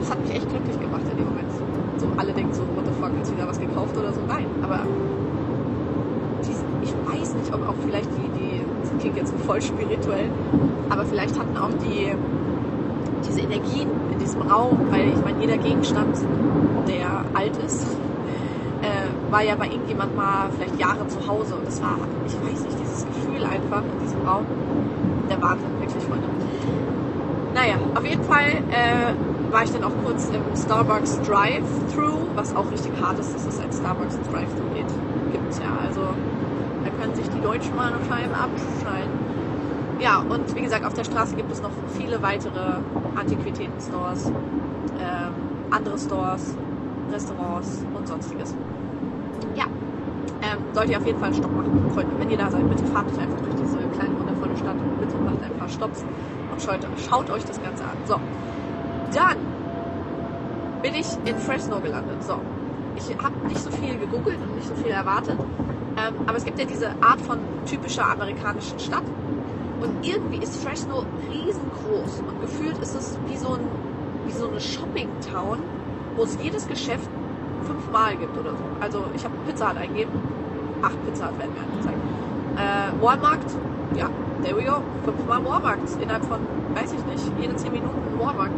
das 0.00 0.10
hat 0.10 0.20
mich 0.22 0.34
echt 0.34 0.48
glücklich 0.48 0.78
gemacht 0.80 1.02
in 1.10 1.16
dem 1.18 1.26
Moment. 1.26 1.50
So 1.98 2.06
alle 2.16 2.32
denken 2.32 2.52
so, 2.52 2.62
what 2.74 2.84
the 2.84 2.92
fuck, 3.00 3.10
hast 3.18 3.30
oder 3.96 4.12
so? 4.12 4.20
Nein, 4.26 4.46
aber 4.62 4.80
ich 6.82 7.20
weiß 7.20 7.34
nicht, 7.34 7.52
ob 7.52 7.68
auch 7.68 7.74
vielleicht 7.84 8.10
die, 8.16 8.28
die, 8.38 8.60
das 8.82 9.00
klingt 9.00 9.16
jetzt 9.16 9.34
voll 9.46 9.60
spirituell, 9.60 10.30
aber 10.88 11.04
vielleicht 11.04 11.38
hatten 11.38 11.56
auch 11.56 11.72
die 11.82 12.14
diese 13.26 13.40
Energien 13.40 13.88
in 14.12 14.18
diesem 14.18 14.42
Raum, 14.42 14.78
weil 14.90 15.08
ich 15.08 15.24
meine, 15.24 15.40
jeder 15.40 15.56
Gegenstand, 15.56 16.16
der 16.86 17.24
alt 17.34 17.56
ist, 17.64 17.84
äh, 18.82 19.32
war 19.32 19.42
ja 19.42 19.54
bei 19.56 19.66
irgendjemand 19.66 20.16
mal 20.16 20.48
vielleicht 20.56 20.78
Jahre 20.78 21.06
zu 21.08 21.26
Hause 21.26 21.56
und 21.56 21.66
das 21.66 21.80
war, 21.82 21.98
ich 22.26 22.34
weiß 22.34 22.64
nicht, 22.64 22.78
dieses 22.80 23.04
Gefühl 23.06 23.44
einfach 23.44 23.82
in 23.82 24.04
diesem 24.04 24.22
Raum, 24.26 24.46
der 25.28 25.42
Wahnsinn, 25.42 25.68
wirklich, 25.80 26.02
Freunde. 26.04 26.28
Naja, 27.54 27.76
auf 27.94 28.06
jeden 28.06 28.22
Fall 28.22 28.48
äh, 28.70 29.25
war 29.50 29.64
ich 29.64 29.70
dann 29.72 29.84
auch 29.84 29.92
kurz 30.04 30.28
im 30.28 30.56
Starbucks 30.56 31.20
Drive-Thru, 31.22 32.26
was 32.34 32.54
auch 32.54 32.70
richtig 32.70 32.92
hart 33.00 33.18
ist, 33.18 33.34
dass 33.34 33.46
es 33.46 33.60
ein 33.60 33.72
Starbucks 33.72 34.18
Drive-Thru. 34.30 34.64
Gibt 35.32 35.62
ja, 35.62 35.76
also 35.86 36.02
da 36.84 36.90
können 37.00 37.14
sich 37.14 37.28
die 37.28 37.40
Deutschen 37.40 37.74
mal 37.76 37.92
eine 37.92 38.04
Scheibe 38.04 38.34
abschneiden 38.34 39.26
ja, 39.98 40.18
und 40.18 40.54
wie 40.54 40.60
gesagt, 40.60 40.84
auf 40.84 40.92
der 40.92 41.04
Straße 41.04 41.34
gibt 41.36 41.50
es 41.50 41.62
noch 41.62 41.70
viele 41.96 42.20
weitere 42.20 42.80
Antiquitäten-Stores, 43.14 44.26
ähm, 44.26 45.32
andere 45.70 45.98
Stores, 45.98 46.54
Restaurants 47.10 47.82
und 47.94 48.06
sonstiges. 48.06 48.54
Ja, 49.54 49.64
ähm, 50.42 50.58
sollt 50.74 50.90
ihr 50.90 50.98
auf 50.98 51.06
jeden 51.06 51.18
Fall 51.18 51.28
einen 51.28 51.36
Stopp 51.36 51.50
machen, 51.50 51.90
Freunde. 51.94 52.12
Wenn 52.18 52.30
ihr 52.30 52.36
da 52.36 52.50
seid, 52.50 52.68
bitte 52.68 52.84
fahrt 52.84 53.10
euch 53.10 53.18
einfach 53.18 53.40
durch 53.40 53.54
diese 53.54 53.78
kleine, 53.78 54.18
wundervolle 54.18 54.56
Stadt 54.58 54.76
bitte 55.00 55.16
macht 55.16 55.42
ein 55.42 55.58
paar 55.58 55.68
Stopps 55.68 56.04
und 56.52 56.62
schaut, 56.62 56.86
schaut 57.08 57.30
euch 57.30 57.44
das 57.46 57.62
Ganze 57.62 57.84
an. 57.84 57.96
So, 58.04 58.16
dann 59.14 59.36
bin 60.82 60.94
ich 60.94 61.06
in 61.24 61.36
Fresno 61.36 61.80
gelandet. 61.80 62.22
So, 62.22 62.40
ich 62.96 63.16
habe 63.22 63.34
nicht 63.48 63.60
so 63.60 63.70
viel 63.70 63.98
gegoogelt 63.98 64.38
und 64.40 64.56
nicht 64.56 64.68
so 64.68 64.74
viel 64.74 64.92
erwartet. 64.92 65.38
Ähm, 65.96 66.14
aber 66.26 66.36
es 66.36 66.44
gibt 66.44 66.58
ja 66.58 66.64
diese 66.64 66.90
Art 67.00 67.20
von 67.20 67.38
typischer 67.64 68.06
amerikanischen 68.10 68.78
Stadt 68.78 69.04
und 69.80 70.06
irgendwie 70.06 70.38
ist 70.38 70.62
Fresno 70.62 71.04
riesengroß 71.30 72.22
und 72.28 72.40
gefühlt 72.40 72.78
ist 72.78 72.94
es 72.94 73.18
wie 73.28 73.36
so, 73.36 73.54
ein, 73.54 73.60
wie 74.26 74.32
so 74.32 74.48
eine 74.48 74.60
Shopping-Town, 74.60 75.58
wo 76.16 76.22
es 76.24 76.38
jedes 76.42 76.66
Geschäft 76.66 77.08
fünfmal 77.62 78.16
gibt 78.16 78.36
oder 78.38 78.50
so. 78.50 78.64
Also 78.80 79.04
ich 79.14 79.24
habe 79.24 79.34
Pizza 79.46 79.70
Hut 79.70 79.78
eingegeben, 79.78 80.12
acht 80.82 81.04
Pizza 81.06 81.30
Hut 81.30 81.38
werden 81.38 81.52
mir 81.54 81.60
angezeigt. 81.60 81.98
Äh, 82.56 83.02
Walmart, 83.02 83.44
ja, 83.96 84.08
there 84.42 84.56
we 84.56 84.64
go, 84.64 84.82
fünfmal 85.04 85.44
Walmart 85.44 85.78
innerhalb 86.00 86.24
von, 86.24 86.40
weiß 86.74 86.92
ich 86.92 87.04
nicht, 87.06 87.32
jede 87.40 87.56
zehn 87.56 87.72
Minuten 87.72 88.18
Walmart. 88.18 88.50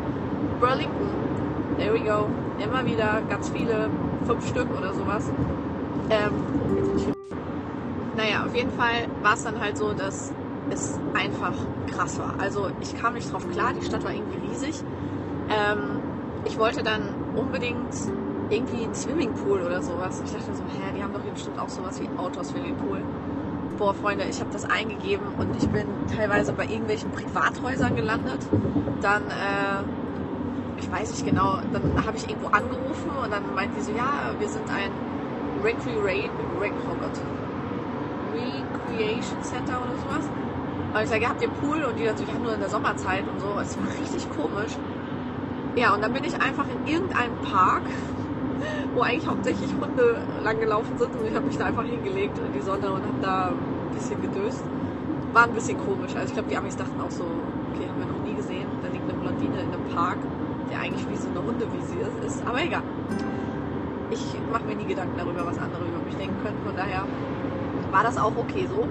Burlington, 0.61 1.77
there 1.79 1.93
we 1.95 2.01
go, 2.01 2.29
immer 2.63 2.85
wieder 2.85 3.23
ganz 3.29 3.49
viele, 3.51 3.91
fünf 4.27 4.47
Stück 4.49 4.69
oder 4.77 4.93
sowas. 4.93 5.31
Ähm, 6.11 6.33
naja, 8.17 8.45
auf 8.47 8.55
jeden 8.55 8.71
Fall 8.71 9.07
war 9.23 9.35
es 9.35 9.45
dann 9.45 9.61
halt 9.61 9.77
so, 9.77 9.93
dass 9.93 10.33
es 10.71 10.99
einfach 11.15 11.55
krass 11.91 12.19
war. 12.19 12.35
Also 12.39 12.71
ich 12.81 12.95
kam 12.97 13.15
nicht 13.15 13.33
drauf 13.33 13.49
klar, 13.51 13.73
die 13.73 13.85
Stadt 13.85 14.05
war 14.05 14.13
irgendwie 14.13 14.39
riesig. 14.49 14.83
Ähm, 15.49 16.03
ich 16.45 16.59
wollte 16.59 16.83
dann 16.83 17.15
unbedingt 17.37 17.95
irgendwie 18.51 18.85
einen 18.85 18.95
Swimmingpool 18.95 19.63
oder 19.63 19.83
sowas. 19.83 20.23
Ich 20.25 20.33
dachte 20.33 20.55
so, 20.55 20.65
hä, 20.65 20.93
die 20.97 21.03
haben 21.03 21.13
doch 21.13 21.23
hier 21.23 21.33
bestimmt 21.33 21.59
auch 21.59 21.69
sowas 21.69 22.01
wie 22.01 22.09
Outdoor-Swimmingpool. 22.17 23.03
Boah, 23.79 23.95
Freunde, 23.95 24.25
ich 24.25 24.41
habe 24.41 24.51
das 24.51 24.65
eingegeben 24.65 25.27
und 25.39 25.57
ich 25.57 25.69
bin 25.69 25.87
teilweise 26.15 26.53
bei 26.53 26.65
irgendwelchen 26.65 27.13
Privathäusern 27.13 27.95
gelandet. 27.95 28.41
Dann, 29.01 29.23
äh, 29.29 29.85
ich 30.81 30.91
weiß 30.91 31.11
nicht 31.11 31.27
genau, 31.27 31.59
dann 31.73 32.07
habe 32.07 32.17
ich 32.17 32.29
irgendwo 32.29 32.49
angerufen 32.49 33.11
und 33.23 33.33
dann 33.33 33.55
meinten 33.55 33.77
die 33.77 33.83
so, 33.83 33.93
ja, 33.93 34.35
wir 34.39 34.49
sind 34.49 34.69
ein 34.71 34.91
Recreation, 35.63 36.31
oh 36.61 36.95
Gott, 37.01 37.21
Recreation 38.35 39.43
Center 39.43 39.81
oder 39.81 39.97
sowas. 39.99 40.29
Und 40.95 41.03
ich 41.03 41.09
sage, 41.09 41.29
habt 41.29 41.43
ihr 41.43 41.49
Pool? 41.49 41.85
Und 41.85 41.99
die 41.99 42.05
dann 42.05 42.17
so, 42.17 42.25
ja, 42.25 42.39
nur 42.39 42.55
in 42.55 42.61
der 42.61 42.69
Sommerzeit 42.69 43.25
und 43.29 43.41
so. 43.41 43.59
Es 43.61 43.77
war 43.77 43.87
richtig 44.01 44.27
komisch. 44.31 44.77
Ja, 45.77 45.95
und 45.95 46.03
dann 46.03 46.13
bin 46.13 46.25
ich 46.25 46.35
einfach 46.35 46.65
in 46.65 46.93
irgendeinem 46.93 47.37
Park, 47.43 47.83
wo 48.95 49.03
eigentlich 49.03 49.29
hauptsächlich 49.29 49.71
Hunde 49.81 50.21
langgelaufen 50.43 50.99
sind. 50.99 51.15
Und 51.15 51.27
ich 51.27 51.35
habe 51.35 51.47
mich 51.47 51.59
da 51.59 51.67
einfach 51.67 51.85
hingelegt 51.85 52.39
in 52.39 52.53
die 52.53 52.65
Sonne 52.65 52.91
und 52.91 53.03
habe 53.03 53.21
da 53.21 53.49
ein 53.49 53.95
bisschen 53.95 54.21
gedöst. 54.23 54.65
War 55.33 55.45
ein 55.45 55.53
bisschen 55.53 55.79
komisch. 55.79 56.15
Also 56.15 56.29
ich 56.29 56.33
glaube, 56.33 56.49
die 56.49 56.57
Amis 56.57 56.77
dachten 56.77 57.01
auch 57.01 57.11
so, 57.11 57.25
okay, 57.25 57.87
haben 57.87 58.01
wir 58.01 58.07
noch 58.07 58.25
nie 58.25 58.35
gesehen. 58.35 58.67
Da 58.83 58.89
liegt 58.89 59.05
eine 59.05 59.13
Blondine 59.13 59.61
in 59.61 59.73
einem 59.73 59.85
Park, 59.95 60.19
der 60.71 60.81
eigentlich 60.81 61.09
wie 61.09 61.17
so 61.17 61.29
eine 61.29 61.41
Hundewiese 61.43 61.95
ist. 62.27 62.43
Aber 62.47 62.63
egal. 62.63 62.83
Ich 64.11 64.25
mache 64.51 64.65
mir 64.65 64.75
nie 64.75 64.87
Gedanken 64.87 65.17
darüber, 65.19 65.47
was 65.47 65.59
andere 65.59 65.85
über 65.85 65.99
mich 66.05 66.17
denken 66.17 66.37
können. 66.43 66.59
Von 66.65 66.77
daher 66.77 67.05
war 67.91 68.03
das 68.03 68.17
auch 68.17 68.33
okay 68.37 68.67
so. 68.67 68.83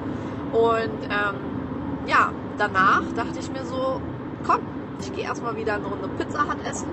Und 0.57 1.03
ähm, 1.03 1.35
ja, 2.05 2.31
danach 2.57 3.03
dachte 3.15 3.39
ich 3.39 3.51
mir 3.51 3.65
so, 3.65 4.01
komm, 4.45 4.59
ich 4.99 5.13
gehe 5.13 5.23
erstmal 5.25 5.55
wieder 5.55 5.75
eine 5.75 5.85
Runde 5.85 6.07
Pizza 6.17 6.43
Hut 6.43 6.65
essen. 6.69 6.87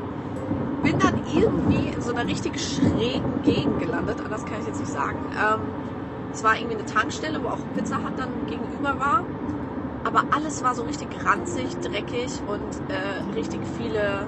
Bin 0.83 0.99
dann 0.99 1.21
irgendwie 1.33 1.89
in 1.89 2.01
so 2.01 2.13
einer 2.15 2.27
richtig 2.27 2.61
schrägen 2.61 3.43
Gegend 3.43 3.79
gelandet, 3.81 4.19
anders 4.23 4.45
kann 4.45 4.61
ich 4.61 4.67
jetzt 4.67 4.81
nicht 4.81 4.93
sagen. 4.93 5.19
Ähm, 5.33 5.61
es 6.33 6.43
war 6.43 6.57
irgendwie 6.57 6.77
eine 6.77 6.87
Tankstelle, 6.87 7.43
wo 7.43 7.49
auch 7.49 7.61
Pizza 7.75 7.97
Hut 7.97 8.13
dann 8.17 8.47
gegenüber 8.47 8.99
war. 8.99 9.25
Aber 10.05 10.25
alles 10.35 10.63
war 10.63 10.75
so 10.75 10.83
richtig 10.83 11.09
ranzig, 11.25 11.77
dreckig 11.81 12.43
und 12.47 12.91
äh, 12.91 13.35
richtig 13.35 13.61
viele 13.79 14.27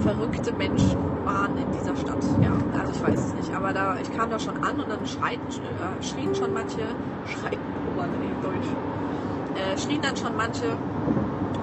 verrückte 0.00 0.52
Menschen 0.52 0.98
waren 1.24 1.56
in 1.56 1.70
dieser 1.72 1.96
Stadt. 1.96 2.22
Ja, 2.42 2.52
also 2.78 2.92
ich 2.92 3.02
weiß 3.02 3.20
es 3.20 3.34
nicht. 3.34 3.54
Aber 3.54 3.72
da, 3.72 3.96
ich 4.00 4.16
kam 4.16 4.30
da 4.30 4.38
schon 4.38 4.56
an 4.56 4.80
und 4.80 4.90
dann 4.90 5.06
schreit, 5.06 5.38
äh, 5.38 6.02
schrien 6.02 6.34
schon 6.34 6.52
manche, 6.52 6.80
schreien, 7.26 7.60
oh 7.92 7.96
Mann, 7.96 8.10
ey, 8.22 8.32
Deutsch 8.42 8.68
äh, 9.54 9.76
schrien 9.78 10.02
dann 10.02 10.16
schon 10.16 10.36
manche. 10.36 10.76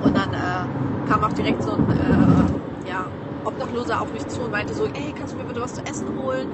Und 0.01 0.15
dann 0.15 0.33
äh, 0.33 1.09
kam 1.09 1.23
auch 1.23 1.33
direkt 1.33 1.61
so 1.63 1.73
ein 1.73 1.89
äh, 1.89 2.89
ja, 2.89 3.07
Obdachloser 3.43 4.01
auf 4.01 4.11
mich 4.13 4.27
zu 4.27 4.41
und 4.43 4.51
meinte 4.51 4.73
so, 4.73 4.85
ey, 4.85 5.13
kannst 5.17 5.33
du 5.33 5.37
mir 5.37 5.45
bitte 5.45 5.61
was 5.61 5.73
zu 5.73 5.85
essen 5.85 6.07
holen? 6.17 6.47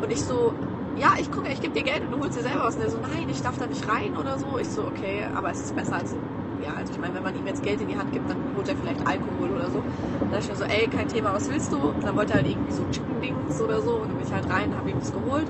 Und 0.00 0.10
ich 0.10 0.22
so, 0.22 0.54
ja, 0.96 1.10
ich 1.18 1.30
gucke, 1.30 1.48
ich 1.52 1.60
gebe 1.60 1.74
dir 1.74 1.82
Geld 1.82 2.02
und 2.02 2.12
du 2.12 2.18
holst 2.20 2.38
dir 2.38 2.42
selber 2.42 2.64
was. 2.64 2.76
Und 2.76 2.82
er 2.82 2.90
so, 2.90 2.98
nein, 2.98 3.28
ich 3.28 3.42
darf 3.42 3.58
da 3.58 3.66
nicht 3.66 3.86
rein 3.88 4.16
oder 4.16 4.38
so. 4.38 4.58
Ich 4.58 4.68
so, 4.68 4.82
okay, 4.86 5.26
aber 5.34 5.50
es 5.50 5.60
ist 5.60 5.76
besser 5.76 5.96
als, 5.96 6.14
ja, 6.62 6.74
also 6.74 6.92
ich 6.92 7.00
meine, 7.00 7.14
wenn 7.14 7.22
man 7.22 7.34
ihm 7.36 7.46
jetzt 7.46 7.62
Geld 7.62 7.80
in 7.80 7.88
die 7.88 7.96
Hand 7.96 8.12
gibt, 8.12 8.28
dann 8.28 8.38
holt 8.54 8.68
er 8.68 8.76
vielleicht 8.76 9.06
Alkohol 9.06 9.50
oder 9.50 9.70
so. 9.70 9.80
Dann 9.80 10.30
dachte 10.30 10.42
ich 10.42 10.48
mir 10.48 10.56
so, 10.56 10.64
ey, 10.64 10.86
kein 10.88 11.08
Thema, 11.08 11.32
was 11.32 11.48
willst 11.48 11.72
du? 11.72 11.78
Und 11.78 12.04
dann 12.04 12.16
wollte 12.16 12.32
er 12.32 12.40
halt 12.40 12.48
irgendwie 12.50 12.72
so 12.72 12.84
Chicken-Dings 12.90 13.60
oder 13.60 13.80
so. 13.80 13.92
Und 13.96 14.08
dann 14.08 14.16
bin 14.16 14.26
ich 14.26 14.32
halt 14.32 14.48
rein, 14.50 14.76
habe 14.76 14.90
ihm 14.90 14.98
das 14.98 15.12
geholt. 15.12 15.46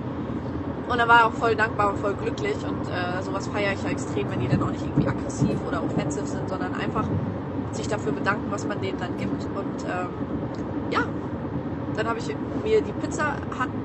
Und 0.88 0.99
er 0.99 1.09
war 1.09 1.27
auch 1.27 1.33
voll 1.33 1.57
dankbar 1.57 1.90
und 1.90 1.99
voll 1.99 2.14
glücklich 2.14 2.57
und 2.64 2.87
äh, 2.87 3.21
sowas 3.21 3.49
feiere 3.49 3.73
ich 3.73 3.83
ja 3.83 3.90
extrem, 3.90 4.31
wenn 4.31 4.38
die 4.38 4.47
dann 4.47 4.62
auch 4.62 4.71
nicht 4.71 4.87
irgendwie 4.87 5.09
aggressiv 5.09 5.59
oder 5.66 5.83
offensiv 5.83 6.29
sind, 6.29 6.49
sondern 6.49 6.75
einfach 6.75 7.09
sich 7.73 7.88
dafür 7.88 8.12
bedanken, 8.12 8.47
was 8.51 8.66
man 8.66 8.81
denen 8.81 8.97
dann 8.97 9.16
gibt. 9.16 9.45
Und 9.47 9.83
ähm, 9.83 10.11
ja, 10.92 11.01
dann 11.97 12.07
habe 12.07 12.21
ich 12.21 12.37
mir 12.62 12.81
die 12.83 12.92
Pizza 12.92 13.35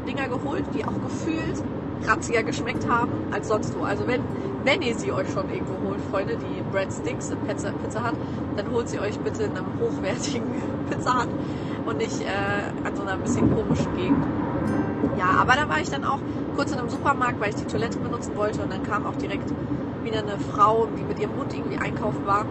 Dinger 0.07 0.27
geholt, 0.27 0.63
die 0.75 0.85
auch 0.85 1.01
gefühlt 1.01 1.63
kratziger 2.05 2.43
geschmeckt 2.43 2.87
haben 2.89 3.11
als 3.31 3.47
sonst 3.47 3.77
wo. 3.77 3.83
Also 3.83 4.07
wenn, 4.07 4.21
wenn 4.63 4.81
ihr 4.81 4.95
sie 4.95 5.11
euch 5.11 5.29
schon 5.31 5.49
irgendwo 5.49 5.89
holt, 5.89 6.01
Freunde, 6.11 6.37
die 6.37 6.61
Breadsticks 6.71 7.29
in 7.29 7.39
Pizza, 7.39 7.71
Pizza 7.71 8.07
Hut, 8.07 8.17
dann 8.57 8.71
holt 8.71 8.89
sie 8.89 8.99
euch 8.99 9.17
bitte 9.19 9.43
in 9.43 9.51
einem 9.51 9.67
hochwertigen 9.79 10.43
Pizza 10.89 11.23
Hut. 11.23 11.29
und 11.85 11.97
nicht 11.97 12.21
äh, 12.21 12.87
an 12.87 12.95
so 12.95 13.01
einer 13.03 13.17
bisschen 13.17 13.53
komischen 13.55 13.95
Gegend. 13.95 14.23
Ja, 15.17 15.41
aber 15.41 15.53
da 15.53 15.67
war 15.69 15.79
ich 15.79 15.89
dann 15.89 16.03
auch 16.03 16.19
kurz 16.55 16.71
in 16.71 16.79
einem 16.79 16.89
Supermarkt, 16.89 17.39
weil 17.39 17.49
ich 17.49 17.55
die 17.55 17.65
Toilette 17.65 17.97
benutzen 17.97 18.35
wollte 18.35 18.61
und 18.61 18.71
dann 18.71 18.83
kam 18.83 19.05
auch 19.05 19.15
direkt 19.15 19.51
wieder 20.03 20.19
eine 20.19 20.37
Frau, 20.37 20.87
die 20.97 21.03
mit 21.03 21.19
ihrem 21.19 21.35
Hund 21.37 21.53
irgendwie 21.53 21.77
einkaufen 21.77 22.25
war 22.25 22.45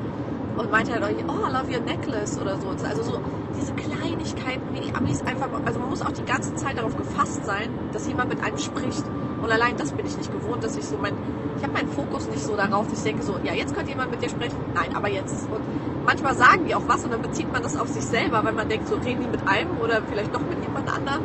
und 0.56 0.70
meinte 0.70 0.92
halt, 0.92 1.02
oh, 1.26 1.48
I 1.48 1.52
love 1.52 1.72
your 1.72 1.80
necklace 1.80 2.38
oder 2.40 2.56
so. 2.58 2.68
Also 2.68 3.02
so 3.02 3.20
diese 3.58 3.72
Kleinigkeiten, 3.74 4.62
wie 4.72 4.80
die 4.80 4.94
Amis 4.94 5.22
einfach, 5.22 5.48
also 5.64 5.80
man 5.80 5.90
muss 5.90 6.02
auch 6.02 6.12
die 6.12 6.24
ganze 6.24 6.54
Zeit 6.54 6.78
darauf 6.78 6.96
gefasst 6.96 7.44
sein, 7.44 7.70
dass 7.92 8.06
jemand 8.06 8.30
mit 8.30 8.42
einem 8.42 8.58
spricht. 8.58 9.04
Und 9.42 9.50
allein 9.50 9.76
das 9.76 9.92
bin 9.92 10.06
ich 10.06 10.16
nicht 10.16 10.32
gewohnt, 10.32 10.62
dass 10.62 10.76
ich 10.76 10.84
so 10.84 10.96
mein, 10.98 11.14
ich 11.56 11.62
habe 11.62 11.72
meinen 11.72 11.88
Fokus 11.88 12.28
nicht 12.28 12.42
so 12.42 12.56
darauf, 12.56 12.86
dass 12.88 12.98
ich 12.98 13.04
denke 13.04 13.22
so, 13.22 13.38
ja, 13.42 13.54
jetzt 13.54 13.74
könnte 13.74 13.90
jemand 13.90 14.10
mit 14.10 14.22
dir 14.22 14.28
sprechen. 14.28 14.56
Nein, 14.74 14.94
aber 14.94 15.08
jetzt. 15.08 15.48
Und 15.50 15.62
manchmal 16.04 16.34
sagen 16.34 16.64
die 16.66 16.74
auch 16.74 16.86
was 16.86 17.04
und 17.04 17.12
dann 17.12 17.22
bezieht 17.22 17.50
man 17.52 17.62
das 17.62 17.76
auf 17.76 17.88
sich 17.88 18.04
selber, 18.04 18.44
weil 18.44 18.52
man 18.52 18.68
denkt, 18.68 18.88
so 18.88 18.96
reden 18.96 19.22
die 19.22 19.28
mit 19.28 19.46
einem 19.48 19.78
oder 19.78 20.02
vielleicht 20.02 20.34
doch 20.34 20.40
mit 20.40 20.62
jemand 20.62 20.92
anderem. 20.92 21.22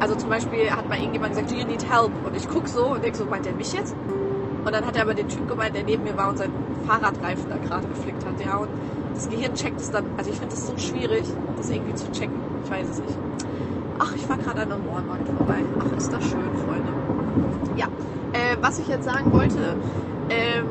Also 0.00 0.16
zum 0.16 0.30
Beispiel 0.30 0.70
hat 0.70 0.88
mal 0.88 0.98
irgendjemand 0.98 1.34
gesagt, 1.34 1.50
do 1.50 1.54
you 1.54 1.66
need 1.66 1.88
help? 1.90 2.10
Und 2.24 2.36
ich 2.36 2.48
gucke 2.48 2.68
so 2.68 2.86
und 2.92 3.04
denke 3.04 3.16
so, 3.16 3.24
meint 3.24 3.46
der 3.46 3.52
mich 3.52 3.72
jetzt? 3.72 3.94
Und 4.64 4.72
dann 4.72 4.86
hat 4.86 4.96
er 4.96 5.02
aber 5.02 5.14
den 5.14 5.28
Typ 5.28 5.48
gemeint, 5.48 5.74
der 5.74 5.84
neben 5.84 6.04
mir 6.04 6.16
war 6.16 6.28
und 6.28 6.38
seinen 6.38 6.52
Fahrradreifen 6.86 7.48
da 7.48 7.56
gerade 7.56 7.86
geflickt 7.88 8.24
hat. 8.24 8.40
Ja, 8.44 8.56
und 8.56 8.68
das 9.14 9.28
Gehirn 9.28 9.54
checkt 9.54 9.80
es 9.80 9.90
dann. 9.90 10.04
Also 10.16 10.30
ich 10.30 10.38
finde 10.38 10.54
es 10.54 10.66
so 10.66 10.76
schwierig, 10.76 11.24
das 11.56 11.70
irgendwie 11.70 11.94
zu 11.94 12.10
checken. 12.12 12.40
Ich 12.64 12.70
weiß 12.70 12.88
es 12.88 12.98
nicht. 13.00 13.18
Ach, 13.98 14.14
ich 14.14 14.22
fahre 14.22 14.40
gerade 14.40 14.62
an 14.62 14.72
einem 14.72 14.86
Walmart 14.86 15.20
vorbei. 15.36 15.64
Ach, 15.78 15.96
ist 15.96 16.12
das 16.12 16.24
schön, 16.24 16.56
Freunde. 16.66 16.91
Ja, 17.76 17.86
äh, 18.32 18.56
was 18.60 18.78
ich 18.78 18.88
jetzt 18.88 19.04
sagen 19.04 19.32
wollte, 19.32 19.76
ähm, 20.30 20.66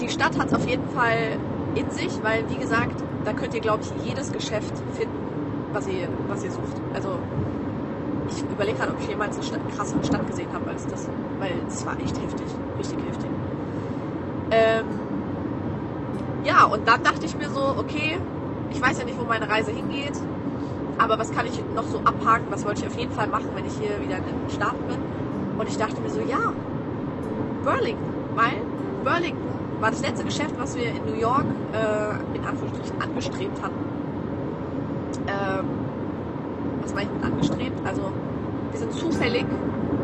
die 0.00 0.08
Stadt 0.08 0.38
hat 0.38 0.48
es 0.48 0.54
auf 0.54 0.66
jeden 0.68 0.88
Fall 0.90 1.38
in 1.74 1.90
sich, 1.90 2.10
weil, 2.22 2.48
wie 2.50 2.58
gesagt, 2.58 2.94
da 3.24 3.32
könnt 3.32 3.54
ihr, 3.54 3.60
glaube 3.60 3.82
ich, 3.82 4.06
jedes 4.06 4.32
Geschäft 4.32 4.72
finden, 4.96 5.72
was 5.72 5.86
ihr, 5.88 6.08
was 6.28 6.44
ihr 6.44 6.50
sucht. 6.50 6.80
Also 6.94 7.18
ich 8.28 8.42
überlege 8.42 8.78
gerade, 8.78 8.92
ob 8.92 9.00
ich 9.00 9.08
jemals 9.08 9.36
eine 9.36 9.44
Stadt, 9.44 9.60
krassere 9.76 10.04
Stadt 10.04 10.26
gesehen 10.26 10.52
habe 10.52 10.70
als 10.70 10.86
das, 10.86 11.08
weil 11.38 11.52
es 11.68 11.84
war 11.86 11.98
echt 12.00 12.16
heftig, 12.20 12.46
richtig 12.78 12.98
heftig. 13.06 13.30
Ähm, 14.50 14.84
ja, 16.44 16.64
und 16.64 16.86
dann 16.86 17.02
dachte 17.02 17.26
ich 17.26 17.36
mir 17.36 17.50
so, 17.50 17.60
okay, 17.60 18.18
ich 18.72 18.80
weiß 18.80 18.98
ja 18.98 19.04
nicht, 19.04 19.18
wo 19.18 19.24
meine 19.24 19.48
Reise 19.48 19.70
hingeht, 19.72 20.14
aber 20.98 21.18
was 21.18 21.30
kann 21.32 21.46
ich 21.46 21.60
noch 21.74 21.84
so 21.84 21.98
abhaken, 21.98 22.46
was 22.50 22.64
wollte 22.64 22.80
ich 22.82 22.86
auf 22.86 22.98
jeden 22.98 23.12
Fall 23.12 23.26
machen, 23.26 23.50
wenn 23.54 23.66
ich 23.66 23.74
hier 23.74 24.00
wieder 24.00 24.16
in 24.18 24.24
den 24.24 24.50
Staaten 24.54 24.86
bin. 24.86 25.25
Und 25.58 25.68
ich 25.68 25.76
dachte 25.78 26.00
mir 26.00 26.10
so, 26.10 26.20
ja, 26.20 26.52
Burlington, 27.64 28.14
weil 28.34 28.62
Burlington 29.04 29.46
war 29.80 29.90
das 29.90 30.02
letzte 30.02 30.24
Geschäft, 30.24 30.54
was 30.58 30.76
wir 30.76 30.88
in 30.88 31.04
New 31.06 31.18
York 31.18 31.46
äh, 31.72 32.36
in 32.36 32.44
Anführungsstrichen 32.44 33.00
angestrebt 33.00 33.62
hatten. 33.62 33.74
Ähm, 35.26 35.66
was 36.82 36.94
meine 36.94 37.08
ich 37.08 37.16
mit 37.16 37.24
angestrebt? 37.24 37.86
Also 37.86 38.12
wir 38.70 38.78
sind 38.78 38.92
zufällig, 38.92 39.46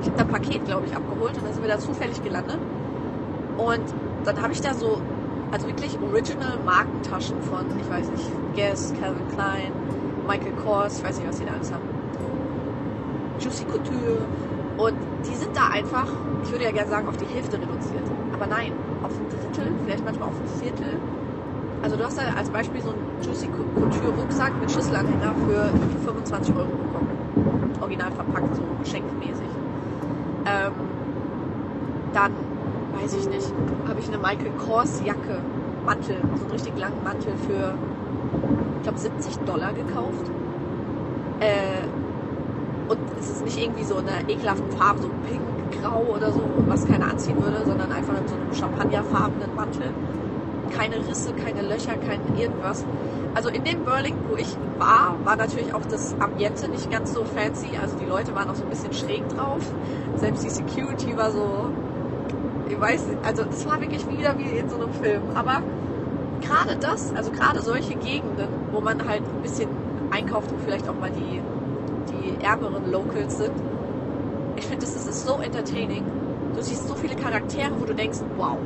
ich 0.00 0.06
habe 0.08 0.16
da 0.18 0.24
ein 0.24 0.30
Paket, 0.30 0.64
glaube 0.64 0.86
ich, 0.86 0.94
abgeholt 0.94 1.36
und 1.36 1.44
dann 1.44 1.52
sind 1.52 1.62
wir 1.62 1.70
da 1.70 1.78
zufällig 1.78 2.22
gelandet. 2.22 2.58
Und 3.56 3.82
dann 4.24 4.42
habe 4.42 4.52
ich 4.52 4.60
da 4.60 4.74
so, 4.74 5.00
also 5.50 5.66
wirklich 5.66 5.98
original 6.00 6.58
Markentaschen 6.64 7.40
von, 7.42 7.66
ich 7.78 7.88
weiß 7.88 8.10
nicht, 8.10 8.30
Guess, 8.54 8.92
Calvin 9.00 9.28
Klein, 9.34 9.72
Michael 10.26 10.52
Kors, 10.64 10.98
ich 10.98 11.04
weiß 11.04 11.18
nicht, 11.18 11.28
was 11.28 11.38
die 11.38 11.44
da 11.44 11.52
alles 11.52 11.72
haben. 11.72 11.82
Juicy 13.38 13.64
Couture. 13.64 14.26
Und 14.76 14.94
die 15.28 15.35
sind 15.35 15.56
da 15.56 15.68
einfach, 15.72 16.06
ich 16.44 16.50
würde 16.50 16.64
ja 16.64 16.72
gerne 16.72 16.88
sagen, 16.88 17.08
auf 17.08 17.16
die 17.16 17.26
Hälfte 17.26 17.56
reduziert. 17.61 18.04
Aber 18.32 18.46
nein, 18.46 18.72
auf 19.02 19.12
ein 19.12 19.28
Drittel, 19.28 19.72
vielleicht 19.85 20.04
manchmal 20.04 20.28
auf 20.28 20.35
ein 20.40 20.61
Viertel. 20.61 20.98
Also 21.82 21.96
du 21.96 22.04
hast 22.04 22.18
da 22.18 22.22
als 22.37 22.48
Beispiel 22.48 22.80
so 22.80 22.90
einen 22.90 23.22
Juicy 23.22 23.48
Couture 23.48 24.12
Rucksack 24.18 24.52
mit 24.61 24.70
Schlüsselanhänger 24.70 25.35
für 25.46 25.70
25 26.04 26.54
Euro 26.54 26.66
bekommen. 26.66 27.72
Original 27.80 28.12
verpackt, 28.12 28.56
so 28.56 28.62
geschenkmäßig. 28.82 29.48
Ähm, 30.46 30.72
dann, 32.12 32.32
weiß 33.00 33.14
ich 33.14 33.28
nicht, 33.28 33.52
habe 33.88 34.00
ich 34.00 34.08
eine 34.08 34.18
Michael 34.18 34.52
Kors 34.58 35.02
Jacke, 35.04 35.40
Mantel, 35.85 36.16
so 36.37 36.42
einen 36.42 36.50
richtig 36.52 36.78
langen 36.78 37.02
Mantel 37.02 37.32
für, 37.46 37.74
ich 38.76 38.82
glaube, 38.82 38.98
70 38.98 39.37
Dollar 39.38 39.72
gekauft. 39.72 40.30
Und 42.92 43.18
es 43.18 43.31
ist 43.31 43.44
nicht 43.44 43.62
irgendwie 43.62 43.85
so 43.85 43.98
in 43.98 44.09
einer 44.09 44.28
ekelhaften 44.28 44.70
Farbe, 44.72 45.00
so 45.00 45.09
pink, 45.26 45.40
grau 45.81 46.02
oder 46.14 46.31
so, 46.31 46.42
was 46.68 46.87
keiner 46.87 47.09
anziehen 47.09 47.42
würde, 47.42 47.64
sondern 47.64 47.90
einfach 47.90 48.18
in 48.20 48.28
so 48.28 48.35
einem 48.35 48.55
champagnerfarbenen 48.55 49.55
Mantel. 49.57 49.90
Keine 50.76 50.96
Risse, 51.09 51.33
keine 51.33 51.62
Löcher, 51.62 51.94
kein 51.96 52.20
irgendwas. 52.38 52.85
Also 53.35 53.48
in 53.48 53.64
dem 53.64 53.85
Burlington, 53.85 54.24
wo 54.31 54.37
ich 54.37 54.57
war, 54.78 55.16
war 55.24 55.37
natürlich 55.37 55.72
auch 55.74 55.85
das 55.87 56.14
Ambiente 56.18 56.68
nicht 56.68 56.90
ganz 56.90 57.14
so 57.14 57.24
fancy. 57.24 57.70
Also 57.81 57.96
die 57.96 58.05
Leute 58.05 58.35
waren 58.35 58.50
auch 58.50 58.55
so 58.55 58.64
ein 58.64 58.70
bisschen 58.70 58.92
schräg 58.92 59.26
drauf. 59.31 59.62
Selbst 60.16 60.44
die 60.44 60.50
Security 60.50 61.16
war 61.16 61.31
so, 61.31 61.70
ich 62.68 62.78
weiß 62.78 63.07
nicht, 63.07 63.18
also 63.24 63.44
es 63.50 63.66
war 63.66 63.81
wirklich 63.81 64.07
wieder 64.11 64.38
wie 64.38 64.59
in 64.59 64.68
so 64.68 64.76
einem 64.76 64.92
Film. 64.92 65.22
Aber 65.35 65.62
gerade 66.42 66.76
das, 66.78 67.14
also 67.14 67.31
gerade 67.31 67.62
solche 67.62 67.94
Gegenden, 67.94 68.48
wo 68.70 68.81
man 68.81 69.09
halt 69.09 69.22
ein 69.22 69.42
bisschen 69.42 69.68
einkauft 70.11 70.52
und 70.52 70.61
vielleicht 70.61 70.88
auch 70.88 70.98
mal 70.98 71.11
die 71.11 71.40
ärmeren 72.42 72.90
Locals 72.90 73.38
sind, 73.38 73.52
ich 74.57 74.66
finde, 74.66 74.85
das 74.85 74.94
ist 74.94 75.24
so 75.24 75.40
entertaining. 75.40 76.05
Du 76.55 76.62
siehst 76.62 76.87
so 76.88 76.94
viele 76.94 77.16
Charaktere, 77.16 77.72
wo 77.81 77.85
du 77.85 77.94
denkst, 77.94 78.18
wow, 78.37 78.59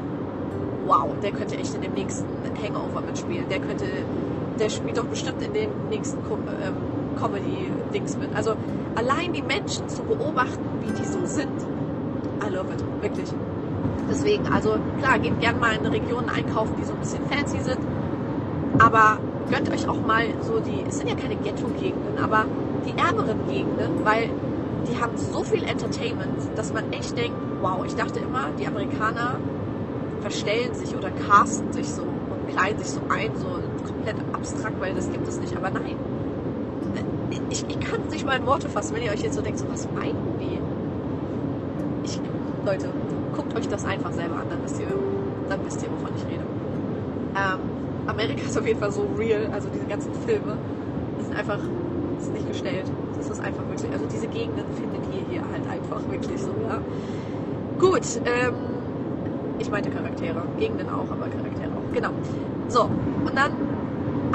wow, 0.86 1.14
der 1.22 1.32
könnte 1.32 1.56
echt 1.56 1.74
in 1.74 1.82
dem 1.82 1.92
nächsten 1.94 2.26
Hangover 2.62 3.00
mitspielen. 3.02 3.48
Der 3.48 3.60
könnte, 3.60 3.86
der 4.58 4.68
spielt 4.68 4.96
doch 4.96 5.06
bestimmt 5.06 5.42
in 5.42 5.52
dem 5.54 5.70
nächsten 5.88 6.22
Com 6.22 6.40
ähm, 6.62 6.74
Comedy-Dings 7.16 8.18
mit. 8.18 8.34
Also 8.36 8.54
allein 8.94 9.32
die 9.32 9.42
Menschen 9.42 9.88
zu 9.88 10.02
beobachten, 10.04 10.80
wie 10.80 10.92
die 10.92 11.06
so 11.06 11.24
sind, 11.26 11.48
I 12.44 12.50
love 12.52 12.72
it, 12.72 12.84
wirklich. 13.00 13.30
Deswegen, 14.08 14.46
also 14.48 14.78
klar, 14.98 15.18
geht 15.18 15.40
gerne 15.40 15.58
mal 15.58 15.74
in 15.76 15.86
Regionen 15.86 16.28
einkaufen, 16.28 16.76
die 16.76 16.84
so 16.84 16.92
ein 16.92 17.00
bisschen 17.00 17.22
fancy 17.24 17.60
sind, 17.60 17.78
aber 18.78 19.18
gönnt 19.50 19.70
euch 19.70 19.88
auch 19.88 20.00
mal 20.00 20.26
so 20.42 20.60
die, 20.60 20.84
es 20.86 20.98
sind 20.98 21.08
ja 21.08 21.14
keine 21.16 21.36
Ghetto-Gegenden, 21.36 22.18
aber 22.18 22.46
die 22.86 22.96
ärmeren 22.98 23.46
Gegenden, 23.48 24.04
weil 24.04 24.30
die 24.88 25.00
haben 25.00 25.16
so 25.16 25.42
viel 25.42 25.64
Entertainment, 25.64 26.38
dass 26.54 26.72
man 26.72 26.92
echt 26.92 27.16
denkt, 27.16 27.36
wow, 27.60 27.84
ich 27.84 27.94
dachte 27.94 28.20
immer, 28.20 28.48
die 28.58 28.66
Amerikaner 28.66 29.36
verstellen 30.20 30.74
sich 30.74 30.94
oder 30.96 31.10
casten 31.10 31.72
sich 31.72 31.88
so 31.88 32.02
und 32.02 32.48
kleiden 32.48 32.78
sich 32.78 32.88
so 32.88 33.00
ein, 33.08 33.30
so 33.36 33.46
komplett 33.84 34.16
abstrakt, 34.32 34.80
weil 34.80 34.94
das 34.94 35.10
gibt 35.10 35.26
es 35.26 35.38
nicht. 35.40 35.56
Aber 35.56 35.70
nein, 35.70 35.96
ich, 37.50 37.64
ich 37.68 37.80
kann 37.80 38.00
es 38.06 38.12
nicht 38.12 38.26
mal 38.26 38.36
in 38.36 38.46
Worte 38.46 38.68
fassen, 38.68 38.94
wenn 38.94 39.02
ihr 39.02 39.12
euch 39.12 39.22
jetzt 39.22 39.34
so 39.34 39.42
denkt, 39.42 39.58
so 39.58 39.66
was 39.70 39.88
meinen 39.92 40.16
die? 40.40 40.58
Ich, 42.04 42.20
Leute, 42.64 42.88
guckt 43.34 43.56
euch 43.56 43.68
das 43.68 43.84
einfach 43.84 44.12
selber 44.12 44.36
an, 44.36 44.46
dann 44.48 44.62
wisst 44.62 44.80
ihr, 44.80 44.88
dann 45.48 45.64
wisst 45.64 45.82
ihr, 45.82 45.88
wovon 45.90 46.14
ich 46.16 46.24
rede. 46.26 46.44
Ähm, 47.34 47.60
Amerika 48.06 48.42
ist 48.42 48.56
auf 48.58 48.66
jeden 48.66 48.78
Fall 48.78 48.92
so 48.92 49.06
real, 49.18 49.48
also 49.52 49.68
diese 49.72 49.84
ganzen 49.86 50.12
Filme, 50.26 50.56
sind 51.20 51.36
einfach, 51.36 51.58
sind 52.20 52.34
nicht 52.34 52.48
gestellt. 52.48 52.84
Das 53.16 53.28
ist 53.28 53.40
einfach 53.40 53.66
wirklich, 53.68 53.92
also 53.92 54.06
diese 54.06 54.26
Gegenden 54.28 54.64
findet 54.74 55.02
ihr 55.14 55.24
hier 55.30 55.42
halt 55.52 55.68
einfach 55.68 56.00
wirklich 56.10 56.40
so, 56.40 56.50
ja. 56.68 56.80
Gut, 57.78 58.20
ähm, 58.24 58.54
ich 59.58 59.70
meinte 59.70 59.90
Charaktere, 59.90 60.42
Gegenden 60.58 60.88
auch, 60.88 61.10
aber 61.10 61.28
Charaktere 61.28 61.70
auch, 61.70 61.94
genau. 61.94 62.10
So, 62.68 62.82
und 62.84 63.36
dann 63.36 63.52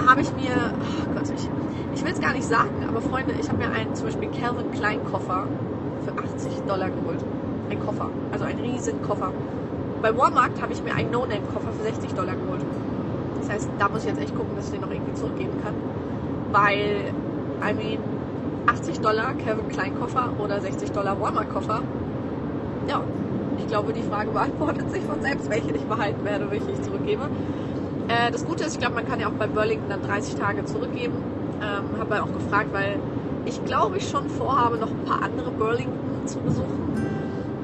habe 0.08 0.22
ich 0.22 0.32
mir, 0.34 0.74
oh 1.08 1.14
Gott, 1.14 1.30
ich, 1.36 1.50
ich 1.94 2.04
will 2.04 2.12
es 2.12 2.22
gar 2.22 2.34
nicht 2.34 2.46
sagen, 2.46 2.86
aber 2.88 3.02
Freunde, 3.02 3.34
ich 3.40 3.48
habe 3.50 3.58
mir 3.58 3.72
einen 3.72 3.94
zum 3.96 4.08
Beispiel 4.08 4.30
Calvin 4.30 4.72
Klein 4.72 5.00
Koffer 5.12 5.48
für 6.06 6.12
80 6.12 6.62
Dollar 6.68 6.90
geholt. 6.90 7.24
Ein 7.70 7.80
Koffer, 7.80 8.10
also 8.32 8.46
ein 8.46 8.60
riesen 8.60 9.02
Koffer. 9.02 9.32
Bei 10.02 10.16
Walmart 10.18 10.60
habe 10.62 10.74
ich 10.74 10.84
mir 10.84 10.94
einen 10.96 11.12
No-Name-Koffer 11.12 11.72
für 11.78 11.84
60 11.84 12.14
Dollar 12.14 12.36
geholt. 12.36 12.62
Das 13.40 13.50
heißt, 13.50 13.70
da 13.78 13.88
muss 13.88 14.02
ich 14.02 14.10
jetzt 14.10 14.22
echt 14.22 14.36
gucken, 14.36 14.56
dass 14.56 14.66
ich 14.66 14.72
den 14.72 14.82
noch 14.82 14.92
irgendwie 14.92 15.14
zurückgeben 15.14 15.54
kann. 15.64 15.74
Weil, 16.52 17.14
I 17.62 17.74
mean, 17.74 18.00
80 18.66 19.02
Dollar 19.02 19.34
Calvin 19.36 19.70
Klein 19.70 19.96
Koffer 20.00 20.34
oder 20.40 20.62
60 20.62 20.92
Dollar 20.92 21.20
Walmart 21.20 21.50
Koffer. 21.50 21.82
Ja, 22.88 23.04
ich 23.58 23.68
glaube, 23.68 23.94
die 23.94 24.04
Frage 24.04 24.32
beantwortet 24.32 24.92
sich 24.92 25.04
von 25.04 25.22
selbst, 25.22 25.50
welche 25.50 25.72
ich 25.72 25.84
behalten 25.84 26.24
werde, 26.26 26.50
welche 26.50 26.72
ich 26.72 26.82
zurückgebe. 26.82 27.24
Äh, 28.08 28.32
das 28.32 28.46
Gute 28.46 28.64
ist, 28.64 28.74
ich 28.74 28.80
glaube, 28.80 28.96
man 28.96 29.08
kann 29.08 29.20
ja 29.20 29.28
auch 29.28 29.34
bei 29.34 29.48
Burlington 29.48 29.90
dann 29.90 30.02
30 30.02 30.36
Tage 30.36 30.66
zurückgeben. 30.66 31.14
Ähm, 31.62 32.00
Habe 32.00 32.16
ja 32.16 32.24
auch 32.24 32.34
gefragt, 32.34 32.70
weil 32.72 33.00
ich 33.46 33.64
glaube, 33.66 33.98
ich 33.98 34.10
schon 34.10 34.30
vorhabe, 34.30 34.78
noch 34.78 34.90
ein 34.90 35.04
paar 35.06 35.24
andere 35.24 35.52
Burlington 35.52 36.26
zu 36.28 36.40
besuchen, 36.40 36.96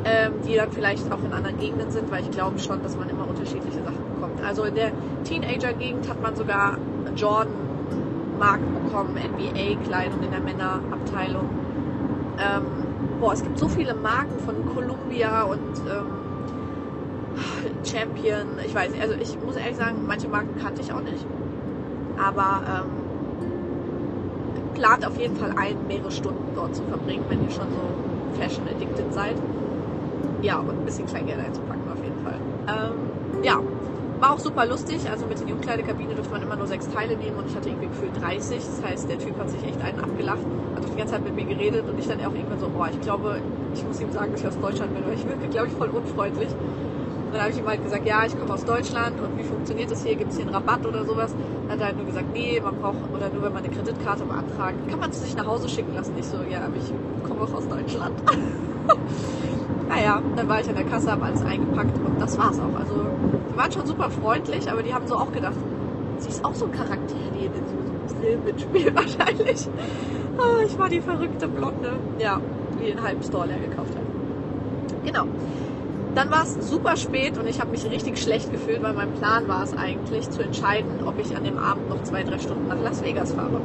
ähm, 0.06 0.34
die 0.48 0.56
dann 0.56 0.72
vielleicht 0.72 1.12
auch 1.12 1.24
in 1.24 1.34
anderen 1.34 1.58
Gegenden 1.60 1.92
sind, 1.92 2.12
weil 2.12 2.24
ich 2.24 2.32
glaube 2.32 2.60
schon, 2.60 2.82
dass 2.84 2.96
man 2.96 3.10
immer 3.10 3.28
unterschiedliche 3.28 3.84
Sachen 3.84 4.04
bekommt. 4.16 4.44
Also 4.46 4.64
in 4.64 4.76
der 4.76 4.92
Teenager-Gegend 5.24 6.08
hat 6.10 6.22
man 6.22 6.36
sogar 6.36 6.78
Jordan 7.16 7.67
Marken 8.38 8.74
bekommen, 8.84 9.16
NBA-Kleidung 9.18 10.22
in 10.24 10.32
der 10.32 10.42
Männerabteilung. 10.42 11.50
Ähm, 12.40 12.64
boah, 13.20 13.34
es 13.34 13.44
gibt 13.44 13.58
so 13.58 13.68
viele 13.68 13.94
Marken 13.94 14.40
von 14.40 14.66
Columbia 14.74 15.44
und 15.44 15.60
ähm, 15.90 16.06
Champion. 17.84 18.60
Ich 18.66 18.74
weiß 18.74 18.92
nicht, 18.92 19.02
also 19.02 19.16
ich 19.16 19.38
muss 19.42 19.56
ehrlich 19.56 19.78
sagen, 19.78 20.04
manche 20.06 20.28
Marken 20.28 20.58
kannte 20.62 20.82
ich 20.82 20.92
auch 20.92 21.02
nicht. 21.02 21.26
Aber 22.18 22.62
ähm, 22.68 23.08
plant 24.74 25.06
auf 25.06 25.20
jeden 25.20 25.36
Fall 25.36 25.54
ein, 25.58 25.76
mehrere 25.88 26.12
Stunden 26.12 26.52
dort 26.56 26.76
zu 26.76 26.84
verbringen, 26.84 27.26
wenn 27.30 27.44
ihr 27.44 27.52
schon 27.52 27.68
so 27.72 28.40
fashion 28.40 28.68
addicted 28.68 29.12
seid. 29.14 29.36
Ja, 30.42 30.60
und 30.60 30.70
ein 30.70 30.86
bisschen 30.86 31.08
Kleingeld 31.08 31.40
einzupacken 31.40 31.92
auf 31.92 32.04
jeden 32.04 32.22
Fall. 32.24 32.40
Ähm, 32.68 32.97
war 34.20 34.34
auch 34.34 34.40
super 34.40 34.66
lustig. 34.66 35.10
Also 35.10 35.26
mit 35.26 35.40
der 35.40 35.48
Jugendkleidekabine 35.48 36.16
durfte 36.16 36.32
man 36.32 36.42
immer 36.42 36.56
nur 36.56 36.68
sechs 36.68 36.90
Teile 36.90 37.16
nehmen 37.16 37.38
und 37.38 37.48
ich 37.50 37.56
hatte 37.56 37.70
irgendwie 37.70 37.88
gefühlt 37.88 38.20
30. 38.22 38.58
Das 38.58 38.84
heißt, 38.84 39.10
der 39.10 39.20
Typ 39.20 39.38
hat 39.38 39.50
sich 39.50 39.64
echt 39.64 39.82
einen 39.82 40.00
abgelacht, 40.00 40.46
hat 40.76 40.84
auch 40.84 40.90
die 40.90 40.98
ganze 40.98 41.14
Zeit 41.14 41.24
mit 41.24 41.36
mir 41.36 41.46
geredet 41.46 41.86
und 41.88 42.00
ich 42.00 42.08
dann 42.08 42.20
auch 42.20 42.34
irgendwann 42.34 42.60
so, 42.60 42.70
boah, 42.70 42.90
ich 42.92 43.00
glaube, 43.02 43.42
ich 43.74 43.84
muss 43.84 44.02
ihm 44.02 44.12
sagen, 44.12 44.32
dass 44.32 44.42
ich 44.42 44.48
aus 44.48 44.60
Deutschland 44.60 44.94
bin, 44.96 45.06
weil 45.06 45.14
ich 45.14 45.28
wirke, 45.28 45.48
glaube 45.48 45.68
ich, 45.68 45.74
voll 45.74 45.90
unfreundlich. 45.90 46.50
Und 46.50 47.34
dann 47.34 47.42
habe 47.42 47.52
ich 47.52 47.60
ihm 47.60 47.68
halt 47.68 47.84
gesagt, 47.84 48.08
ja, 48.08 48.26
ich 48.26 48.40
komme 48.40 48.54
aus 48.54 48.64
Deutschland 48.64 49.20
und 49.20 49.38
wie 49.38 49.44
funktioniert 49.44 49.92
das 49.92 50.04
hier? 50.04 50.16
Gibt 50.16 50.32
es 50.32 50.38
hier 50.38 50.46
einen 50.46 50.56
Rabatt 50.56 50.86
oder 50.86 51.04
sowas? 51.04 51.36
Dann 51.68 51.74
hat 51.74 51.82
er 51.82 51.88
halt 51.88 51.98
nur 51.98 52.06
gesagt, 52.06 52.28
nee, 52.34 52.60
man 52.64 52.76
braucht, 52.78 52.98
oder 53.14 53.30
nur 53.30 53.44
wenn 53.44 53.54
man 53.54 53.64
eine 53.64 53.74
Kreditkarte 53.74 54.24
beantragt, 54.24 54.78
kann 54.90 55.00
man 55.00 55.10
es 55.10 55.22
sich 55.22 55.36
nach 55.36 55.46
Hause 55.46 55.68
schicken 55.68 55.94
lassen. 55.94 56.14
Ich 56.18 56.26
so, 56.26 56.38
ja, 56.50 56.60
aber 56.60 56.78
ich 56.78 57.28
komme 57.28 57.42
auch 57.42 57.54
aus 57.54 57.68
Deutschland. 57.68 58.16
naja, 59.90 60.22
dann 60.38 60.48
war 60.48 60.62
ich 60.62 60.70
an 60.70 60.76
der 60.76 60.86
Kasse, 60.86 61.12
habe 61.12 61.26
alles 61.26 61.44
eingepackt 61.44 61.98
und 61.98 62.22
das 62.22 62.38
war's 62.38 62.60
auch. 62.60 62.80
Also 62.80 62.96
die 63.52 63.58
waren 63.58 63.72
schon 63.72 63.86
super 63.86 64.10
freundlich, 64.10 64.70
aber 64.72 64.84
die 64.84 64.94
haben 64.94 65.08
so 65.08 65.16
auch 65.16 65.32
gedacht, 65.32 65.56
sie 66.20 66.30
ist 66.30 66.44
auch 66.44 66.54
so 66.54 66.66
ein 66.66 66.72
Charakter, 66.72 67.16
die 67.34 67.46
in 67.46 67.54
so 67.54 67.60
einem 67.60 68.22
Film 68.22 68.44
mitspielt 68.44 68.96
wahrscheinlich. 68.96 69.68
Oh, 70.38 70.64
ich 70.66 70.78
war 70.78 70.90
die 70.90 71.02
verrückte 71.02 71.48
Blonde, 71.48 71.94
ja, 72.20 72.40
die 72.80 72.86
den 72.86 73.02
halben 73.02 73.24
Store 73.24 73.48
leer 73.48 73.60
gekauft 73.60 73.94
hat. 73.96 75.06
Genau. 75.06 75.26
Dann 76.16 76.32
war 76.32 76.44
es 76.44 76.56
super 76.68 76.98
spät 76.98 77.38
und 77.38 77.48
ich 77.48 77.60
habe 77.60 77.72
mich 77.72 77.86
richtig 77.86 78.18
schlecht 78.18 78.52
gefühlt, 78.52 78.82
weil 78.82 78.94
mein 78.94 79.12
Plan 79.14 79.48
war 79.48 79.64
es 79.64 79.78
eigentlich 79.78 80.30
zu 80.30 80.42
entscheiden, 80.42 81.04
ob 81.06 81.20
ich 81.20 81.36
an 81.36 81.44
dem 81.44 81.60
Abend 81.60 81.90
noch 81.90 82.02
zwei, 82.04 82.24
drei 82.24 82.40
Stunden 82.40 82.68
nach 82.68 82.82
Las 82.82 83.04
Vegas 83.04 83.34
fahre. 83.34 83.62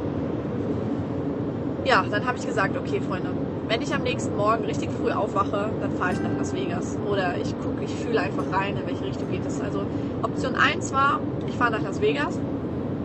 Ja, 1.85 2.05
dann 2.09 2.25
habe 2.25 2.37
ich 2.37 2.45
gesagt, 2.45 2.77
okay, 2.77 3.01
Freunde, 3.01 3.29
wenn 3.67 3.81
ich 3.81 3.93
am 3.93 4.03
nächsten 4.03 4.35
Morgen 4.35 4.65
richtig 4.65 4.89
früh 4.91 5.11
aufwache, 5.11 5.69
dann 5.81 5.91
fahre 5.93 6.13
ich 6.13 6.21
nach 6.21 6.35
Las 6.37 6.53
Vegas. 6.53 6.97
Oder 7.09 7.37
ich 7.37 7.57
gucke, 7.59 7.83
ich 7.83 7.95
fühle 7.95 8.19
einfach 8.21 8.43
rein, 8.51 8.77
in 8.77 8.85
welche 8.85 9.05
Richtung 9.05 9.31
geht 9.31 9.45
es. 9.45 9.61
Also 9.61 9.83
Option 10.21 10.55
1 10.55 10.93
war, 10.93 11.19
ich 11.47 11.55
fahre 11.55 11.71
nach 11.71 11.81
Las 11.81 12.01
Vegas 12.01 12.39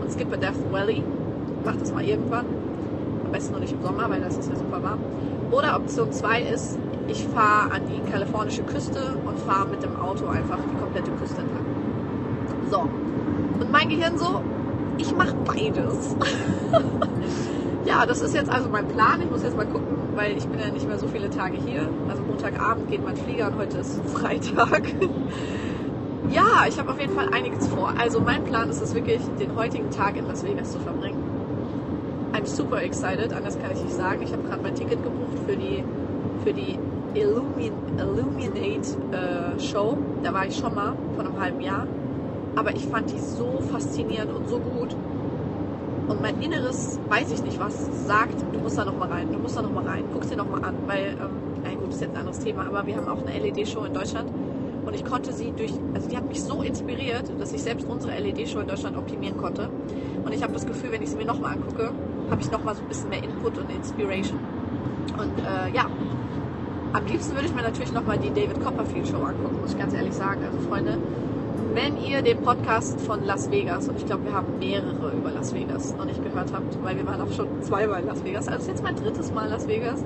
und 0.01 0.13
skippe 0.13 0.37
Death 0.39 0.73
Valley. 0.73 1.03
Mach 1.65 1.77
das 1.77 1.93
mal 1.93 2.05
irgendwann. 2.05 2.47
Am 3.25 3.33
besten 3.33 3.53
noch 3.53 3.61
nicht 3.61 3.73
im 3.73 3.83
Sommer, 3.83 4.09
weil 4.11 4.21
das 4.21 4.37
ist 4.37 4.51
ja 4.51 4.57
super 4.57 4.83
warm. 4.83 4.99
Oder 5.51 5.77
Option 5.77 6.13
2 6.13 6.43
ist, 6.43 6.79
ich 7.07 7.27
fahre 7.29 7.73
an 7.73 7.83
die 7.89 8.11
kalifornische 8.11 8.63
Küste 8.63 9.17
und 9.25 9.39
fahre 9.41 9.69
mit 9.69 9.83
dem 9.83 9.99
Auto 10.01 10.27
einfach 10.27 10.59
die 10.59 10.81
komplette 10.81 11.11
Küste 11.13 11.41
entlang. 11.41 11.65
So. 12.71 12.81
Und 13.61 13.73
mein 13.73 13.89
Gehirn 13.89 14.19
so, 14.19 14.43
ich 14.99 15.15
mache 15.17 15.35
beides. 15.45 16.17
ja, 17.87 18.05
das 18.05 18.21
ist 18.21 18.35
jetzt 18.35 18.51
also 18.51 18.69
mein 18.69 18.87
Plan. 18.89 19.21
Ich 19.23 19.31
muss 19.31 19.43
jetzt 19.43 19.57
mal 19.57 19.67
gucken, 19.67 19.87
weil 20.19 20.37
ich 20.37 20.45
bin 20.49 20.59
ja 20.59 20.69
nicht 20.69 20.87
mehr 20.87 20.99
so 20.99 21.07
viele 21.07 21.31
Tage 21.31 21.57
hier. 21.65 21.89
Also 22.09 22.23
Montagabend 22.23 22.91
geht 22.91 23.05
mein 23.05 23.17
Flieger 23.17 23.47
und 23.47 23.57
heute 23.57 23.79
ist 23.79 24.01
Freitag. 24.07 24.83
ja, 26.31 26.67
ich 26.69 26.77
habe 26.77 26.91
auf 26.91 27.01
jeden 27.01 27.15
Fall 27.15 27.29
einiges 27.33 27.69
vor. 27.69 27.95
Also 27.97 28.21
mein 28.21 28.43
Plan 28.43 28.69
ist 28.69 28.83
es 28.83 28.95
wirklich, 28.95 29.21
den 29.39 29.55
heutigen 29.55 29.91
Tag 29.91 30.17
in 30.17 30.27
Las 30.27 30.45
Vegas 30.45 30.73
zu 30.73 30.81
verbringen. 30.81 31.23
I'm 32.33 32.47
super 32.47 32.83
excited, 32.83 33.33
anders 33.33 33.61
kann 33.61 33.71
ich 33.73 33.83
nicht 33.83 33.95
sagen. 33.95 34.21
Ich 34.23 34.33
habe 34.33 34.43
gerade 34.43 34.61
mein 34.61 34.75
Ticket 34.75 35.05
gebucht 35.05 35.39
für 35.47 35.57
die, 35.57 35.85
für 36.43 36.53
die 36.53 36.81
Illumin, 37.15 37.73
Illuminate 37.97 39.57
äh, 39.57 39.61
Show. 39.61 39.99
Da 40.25 40.35
war 40.35 40.47
ich 40.47 40.57
schon 40.57 40.75
mal 40.75 40.95
vor 41.15 41.25
einem 41.25 41.41
halben 41.41 41.61
Jahr. 41.61 41.87
Aber 42.57 42.75
ich 42.75 42.85
fand 42.87 43.13
die 43.13 43.21
so 43.21 43.61
faszinierend 43.71 44.33
und 44.33 44.49
so 44.49 44.59
gut. 44.59 44.97
Und 46.09 46.23
mein 46.23 46.41
Inneres, 46.41 46.99
weiß 47.09 47.31
ich 47.33 47.43
nicht 47.43 47.61
was, 47.61 48.07
sagt, 48.07 48.41
du 48.53 48.59
musst 48.59 48.79
da 48.79 48.85
noch 48.85 48.97
mal 48.97 49.09
rein, 49.09 49.31
du 49.31 49.39
musst 49.39 49.57
da 49.57 49.63
noch 49.63 49.73
mal 49.73 49.87
rein, 49.87 50.05
guck's 50.13 50.29
dir 50.29 50.37
noch 50.37 50.49
mal 50.49 50.65
an, 50.65 50.75
weil, 50.87 51.17
ähm, 51.21 51.65
ja 51.65 51.79
gut, 51.79 51.91
ist 51.91 52.01
jetzt 52.01 52.13
ein 52.13 52.17
anderes 52.17 52.39
Thema, 52.39 52.67
aber 52.67 52.87
wir 52.87 52.97
haben 52.97 53.09
auch 53.09 53.25
eine 53.27 53.39
LED-Show 53.39 53.85
in 53.85 53.93
Deutschland 53.93 54.31
und 54.87 54.95
ich 54.95 55.05
konnte 55.05 55.35
sie 55.35 55.53
durch, 55.55 55.73
also 55.93 56.09
die 56.09 56.17
hat 56.17 56.27
mich 56.27 56.43
so 56.43 56.63
inspiriert, 56.63 57.25
dass 57.39 57.53
ich 57.53 57.63
selbst 57.63 57.87
unsere 57.87 58.19
LED-Show 58.19 58.61
in 58.61 58.69
Deutschland 58.69 58.97
optimieren 58.97 59.37
konnte. 59.37 59.69
Und 60.25 60.33
ich 60.33 60.43
habe 60.43 60.55
das 60.55 60.67
Gefühl, 60.67 60.93
wenn 60.93 61.03
ich 61.03 61.11
sie 61.11 61.17
mir 61.17 61.27
noch 61.27 61.39
mal 61.39 61.53
angucke, 61.53 61.93
habe 62.31 62.41
ich 62.41 62.51
noch 62.51 62.65
mal 62.65 62.75
so 62.75 62.81
ein 62.81 62.89
bisschen 62.89 63.11
mehr 63.11 63.23
Input 63.23 63.59
und 63.59 63.71
Inspiration. 63.71 64.39
Und 65.19 65.39
äh, 65.41 65.75
ja, 65.75 65.87
am 66.95 67.07
liebsten 67.07 67.35
würde 67.35 67.49
ich 67.49 67.55
mir 67.55 67.63
natürlich 67.63 67.93
noch 67.93 68.07
mal 68.07 68.17
die 68.17 68.31
David 68.31 68.65
Copperfield 68.65 69.09
Show 69.09 69.19
angucken, 69.19 69.61
muss 69.61 69.73
ich 69.73 69.79
ganz 69.79 69.93
ehrlich 69.93 70.15
sagen. 70.15 70.43
Also 70.43 70.59
Freunde, 70.67 70.97
wenn 71.75 71.97
ihr 72.03 72.23
den 72.23 72.41
Podcast 72.43 73.01
von 73.01 73.25
Las 73.25 73.51
Vegas, 73.51 73.89
und 73.89 73.99
ich 73.99 74.07
glaube, 74.07 74.25
wir 74.25 74.33
haben 74.33 74.59
mehrere 74.59 75.13
über 75.13 75.31
Las 75.31 75.55
Vegas 75.55 75.95
noch 75.97 76.05
nicht 76.05 76.23
gehört 76.23 76.53
habt, 76.53 76.83
weil 76.83 76.97
wir 76.97 77.07
waren 77.07 77.21
auch 77.21 77.33
schon 77.33 77.63
zweimal 77.63 78.01
in 78.01 78.07
Las 78.07 78.25
Vegas, 78.25 78.49
also 78.49 78.61
ist 78.61 78.69
jetzt 78.69 78.83
mein 78.83 78.97
drittes 78.97 79.33
Mal 79.33 79.49
Las 79.49 79.69
Vegas, 79.69 80.03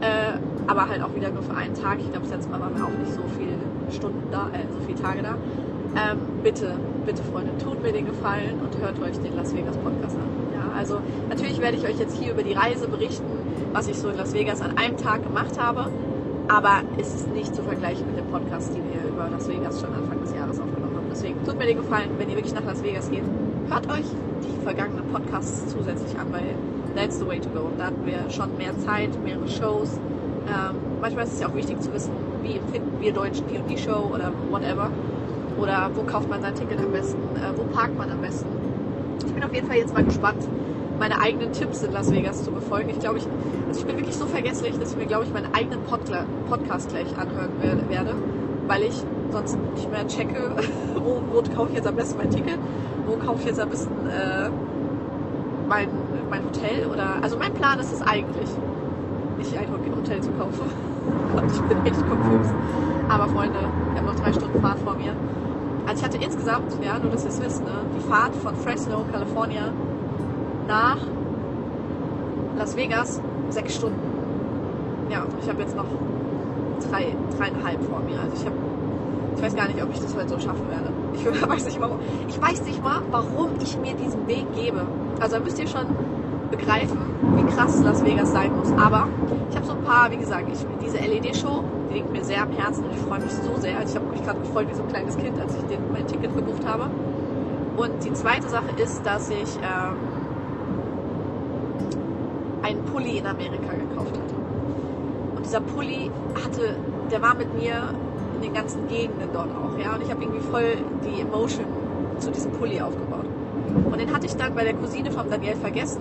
äh, 0.00 0.38
aber 0.66 0.88
halt 0.88 1.02
auch 1.02 1.14
wieder 1.14 1.30
nur 1.30 1.42
für 1.42 1.54
einen 1.54 1.74
Tag. 1.74 1.98
Ich 2.00 2.10
glaube, 2.10 2.26
das 2.26 2.30
letzte 2.30 2.50
Mal 2.50 2.60
waren 2.60 2.76
wir 2.76 2.84
auch 2.84 2.98
nicht 2.98 3.12
so 3.12 3.22
viele 3.38 3.56
Stunden 3.94 4.30
da, 4.30 4.48
äh, 4.52 4.66
so 4.72 4.80
viele 4.86 5.00
Tage 5.00 5.22
da. 5.22 5.36
Ähm, 5.96 6.18
bitte, 6.42 6.74
bitte 7.06 7.22
Freunde, 7.22 7.56
tut 7.56 7.82
mir 7.82 7.92
den 7.92 8.06
Gefallen 8.06 8.60
und 8.60 8.76
hört 8.82 9.00
euch 9.00 9.18
den 9.18 9.34
Las 9.36 9.54
Vegas 9.54 9.76
Podcast 9.78 10.16
an. 10.16 10.28
Ja, 10.52 10.76
also 10.76 10.98
natürlich 11.30 11.60
werde 11.60 11.78
ich 11.78 11.84
euch 11.84 11.98
jetzt 11.98 12.16
hier 12.16 12.32
über 12.32 12.42
die 12.42 12.52
Reise 12.52 12.88
berichten, 12.88 13.24
was 13.72 13.88
ich 13.88 13.98
so 13.98 14.08
in 14.08 14.16
Las 14.16 14.34
Vegas 14.34 14.60
an 14.60 14.76
einem 14.76 14.96
Tag 14.96 15.22
gemacht 15.22 15.58
habe. 15.58 15.90
Aber 16.48 16.82
es 16.98 17.14
ist 17.14 17.32
nicht 17.32 17.54
zu 17.54 17.62
vergleichen 17.62 18.06
mit 18.06 18.18
dem 18.18 18.26
Podcast, 18.26 18.74
den 18.74 18.82
wir 18.84 19.08
über 19.08 19.28
Las 19.30 19.48
Vegas 19.48 19.80
schon 19.80 19.92
Anfang 19.92 20.20
des 20.20 20.32
Jahres 20.34 20.60
tut 21.46 21.58
mir 21.58 21.66
den 21.66 21.76
Gefallen, 21.78 22.10
wenn 22.18 22.28
ihr 22.28 22.34
wirklich 22.34 22.54
nach 22.54 22.64
Las 22.64 22.82
Vegas 22.82 23.08
geht, 23.08 23.22
hört 23.68 23.88
euch 23.88 24.04
die 24.42 24.64
vergangenen 24.64 25.06
Podcasts 25.12 25.68
zusätzlich 25.68 26.18
an, 26.18 26.32
weil 26.32 26.54
that's 26.96 27.18
the 27.18 27.26
way 27.26 27.38
to 27.38 27.48
go. 27.50 27.70
Da 27.78 27.86
hatten 27.86 28.04
wir 28.04 28.28
schon 28.30 28.56
mehr 28.56 28.76
Zeit, 28.78 29.10
mehrere 29.22 29.46
Shows. 29.48 30.00
Ähm, 30.48 30.76
manchmal 31.00 31.24
ist 31.24 31.34
es 31.34 31.40
ja 31.40 31.48
auch 31.48 31.54
wichtig 31.54 31.80
zu 31.80 31.92
wissen, 31.92 32.12
wie 32.42 32.56
empfinden 32.56 33.00
wir 33.00 33.12
Deutschen 33.12 33.46
die 33.46 33.58
und 33.58 33.70
die 33.70 33.78
Show 33.78 34.10
oder 34.12 34.32
whatever. 34.50 34.90
Oder 35.58 35.90
wo 35.94 36.02
kauft 36.02 36.28
man 36.28 36.42
sein 36.42 36.54
Ticket 36.54 36.78
am 36.80 36.90
besten, 36.90 37.18
äh, 37.36 37.56
wo 37.56 37.62
parkt 37.72 37.96
man 37.96 38.10
am 38.10 38.20
besten. 38.20 38.48
Ich 39.24 39.32
bin 39.32 39.42
auf 39.44 39.54
jeden 39.54 39.68
Fall 39.68 39.76
jetzt 39.76 39.94
mal 39.94 40.04
gespannt, 40.04 40.48
meine 40.98 41.20
eigenen 41.20 41.52
Tipps 41.52 41.82
in 41.82 41.92
Las 41.92 42.10
Vegas 42.10 42.44
zu 42.44 42.50
befolgen. 42.50 42.90
Ich 42.90 42.98
glaube, 42.98 43.18
ich, 43.18 43.26
also 43.68 43.80
ich 43.80 43.86
bin 43.86 43.96
wirklich 43.96 44.16
so 44.16 44.26
vergesslich, 44.26 44.78
dass 44.78 44.92
ich 44.92 44.96
mir, 44.96 45.06
glaube 45.06 45.24
ich, 45.24 45.32
meinen 45.32 45.54
eigenen 45.54 45.80
Podla 45.84 46.24
Podcast 46.48 46.90
gleich 46.90 47.16
anhören 47.16 47.50
werde, 47.60 48.14
weil 48.66 48.82
ich 48.82 49.02
sonst 49.30 49.58
nicht 49.74 49.90
mehr 49.90 50.06
checke, 50.06 50.50
wo, 50.94 51.22
wo 51.32 51.42
kaufe 51.54 51.70
ich 51.70 51.76
jetzt 51.76 51.86
am 51.86 51.96
besten 51.96 52.18
mein 52.18 52.30
Ticket, 52.30 52.58
wo 53.06 53.16
kaufe 53.16 53.40
ich 53.40 53.46
jetzt 53.46 53.60
am 53.60 53.70
besten 53.70 53.94
äh, 54.06 54.50
mein, 55.68 55.88
mein 56.30 56.44
Hotel 56.44 56.86
oder, 56.86 57.22
also 57.22 57.36
mein 57.38 57.52
Plan 57.54 57.78
ist 57.78 57.92
es 57.92 58.02
eigentlich, 58.02 58.48
nicht 59.38 59.56
ein 59.56 59.68
Hotel 59.96 60.20
zu 60.20 60.30
kaufen. 60.32 60.70
Und 61.36 61.52
ich 61.52 61.60
bin 61.62 61.86
echt 61.86 62.08
confused. 62.08 62.54
Aber 63.08 63.28
Freunde, 63.28 63.58
wir 63.92 64.00
haben 64.00 64.06
noch 64.06 64.16
drei 64.16 64.32
Stunden 64.32 64.60
Fahrt 64.60 64.78
vor 64.80 64.94
mir. 64.94 65.12
Also 65.86 66.00
ich 66.00 66.04
hatte 66.04 66.18
insgesamt, 66.18 66.72
ja, 66.82 66.98
nur 66.98 67.12
dass 67.12 67.24
ihr 67.24 67.30
es 67.30 67.40
wisst, 67.40 67.62
ne, 67.62 67.70
die 67.96 68.00
Fahrt 68.00 68.34
von 68.34 68.56
Fresno, 68.56 69.04
California 69.12 69.72
nach 70.66 70.98
Las 72.58 72.76
Vegas 72.76 73.20
sechs 73.50 73.76
Stunden. 73.76 74.00
Ja, 75.10 75.24
ich 75.40 75.48
habe 75.48 75.62
jetzt 75.62 75.76
noch 75.76 75.84
drei, 76.90 77.14
dreieinhalb 77.36 77.82
vor 77.84 78.00
mir. 78.00 78.20
Also 78.20 78.36
ich 78.36 78.46
habe, 78.46 78.56
ich 79.36 79.42
weiß 79.42 79.56
gar 79.56 79.68
nicht, 79.68 79.82
ob 79.82 79.90
ich 79.92 80.00
das 80.00 80.14
heute 80.16 80.28
so 80.28 80.38
schaffen 80.38 80.68
werde. 80.68 80.90
Ich 81.14 81.24
weiß 81.48 81.64
nicht 81.66 81.80
mal, 81.80 81.90
ich 82.28 82.40
weiß 82.40 82.62
nicht 82.64 82.82
mal, 82.82 83.02
warum 83.10 83.50
ich 83.60 83.76
mir 83.78 83.94
diesen 83.94 84.26
Weg 84.26 84.46
gebe. 84.54 84.86
Also 85.20 85.36
da 85.36 85.42
müsst 85.42 85.58
ihr 85.58 85.66
schon 85.66 85.86
begreifen, 86.50 86.98
wie 87.36 87.44
krass 87.54 87.82
Las 87.82 88.04
Vegas 88.04 88.32
sein 88.32 88.54
muss. 88.56 88.70
Aber 88.72 89.08
ich 89.50 89.56
habe 89.56 89.66
so 89.66 89.72
ein 89.72 89.82
paar, 89.82 90.10
wie 90.10 90.16
gesagt, 90.16 90.46
ich, 90.52 90.64
diese 90.84 90.98
LED-Show, 90.98 91.64
die 91.90 91.94
liegt 91.94 92.12
mir 92.12 92.24
sehr 92.24 92.42
am 92.42 92.52
Herzen 92.52 92.84
und 92.84 92.92
ich 92.92 93.00
freue 93.00 93.20
mich 93.20 93.32
so 93.32 93.60
sehr. 93.60 93.82
Ich 93.82 93.94
habe 93.94 94.06
mich 94.06 94.22
gerade 94.22 94.40
gefreut 94.40 94.68
wie 94.70 94.74
so 94.74 94.82
ein 94.82 94.88
kleines 94.88 95.16
Kind, 95.16 95.38
als 95.40 95.54
ich 95.54 95.62
den, 95.62 95.80
mein 95.92 96.06
Ticket 96.06 96.34
gebucht 96.34 96.66
habe. 96.66 96.90
Und 97.76 98.04
die 98.04 98.12
zweite 98.14 98.48
Sache 98.48 98.70
ist, 98.82 99.04
dass 99.04 99.28
ich 99.28 99.56
ähm, 99.56 99.96
einen 102.62 102.82
Pulli 102.84 103.18
in 103.18 103.26
Amerika 103.26 103.72
gekauft 103.72 104.16
hatte. 104.16 104.25
Dieser 105.46 105.60
Pulli 105.60 106.10
hatte, 106.34 106.74
der 107.08 107.22
war 107.22 107.36
mit 107.36 107.54
mir 107.54 107.74
in 108.34 108.42
den 108.42 108.52
ganzen 108.52 108.88
Gegenden 108.88 109.28
dort 109.32 109.46
auch, 109.50 109.78
ja. 109.78 109.94
Und 109.94 110.02
ich 110.02 110.10
habe 110.10 110.24
irgendwie 110.24 110.40
voll 110.40 110.76
die 111.04 111.20
Emotion 111.20 111.66
zu 112.18 112.32
diesem 112.32 112.50
Pulli 112.50 112.80
aufgebaut. 112.80 113.26
Und 113.84 114.00
den 114.00 114.12
hatte 114.12 114.26
ich 114.26 114.34
dann 114.34 114.56
bei 114.56 114.64
der 114.64 114.74
Cousine 114.74 115.12
von 115.12 115.30
Daniel 115.30 115.54
vergessen. 115.54 116.00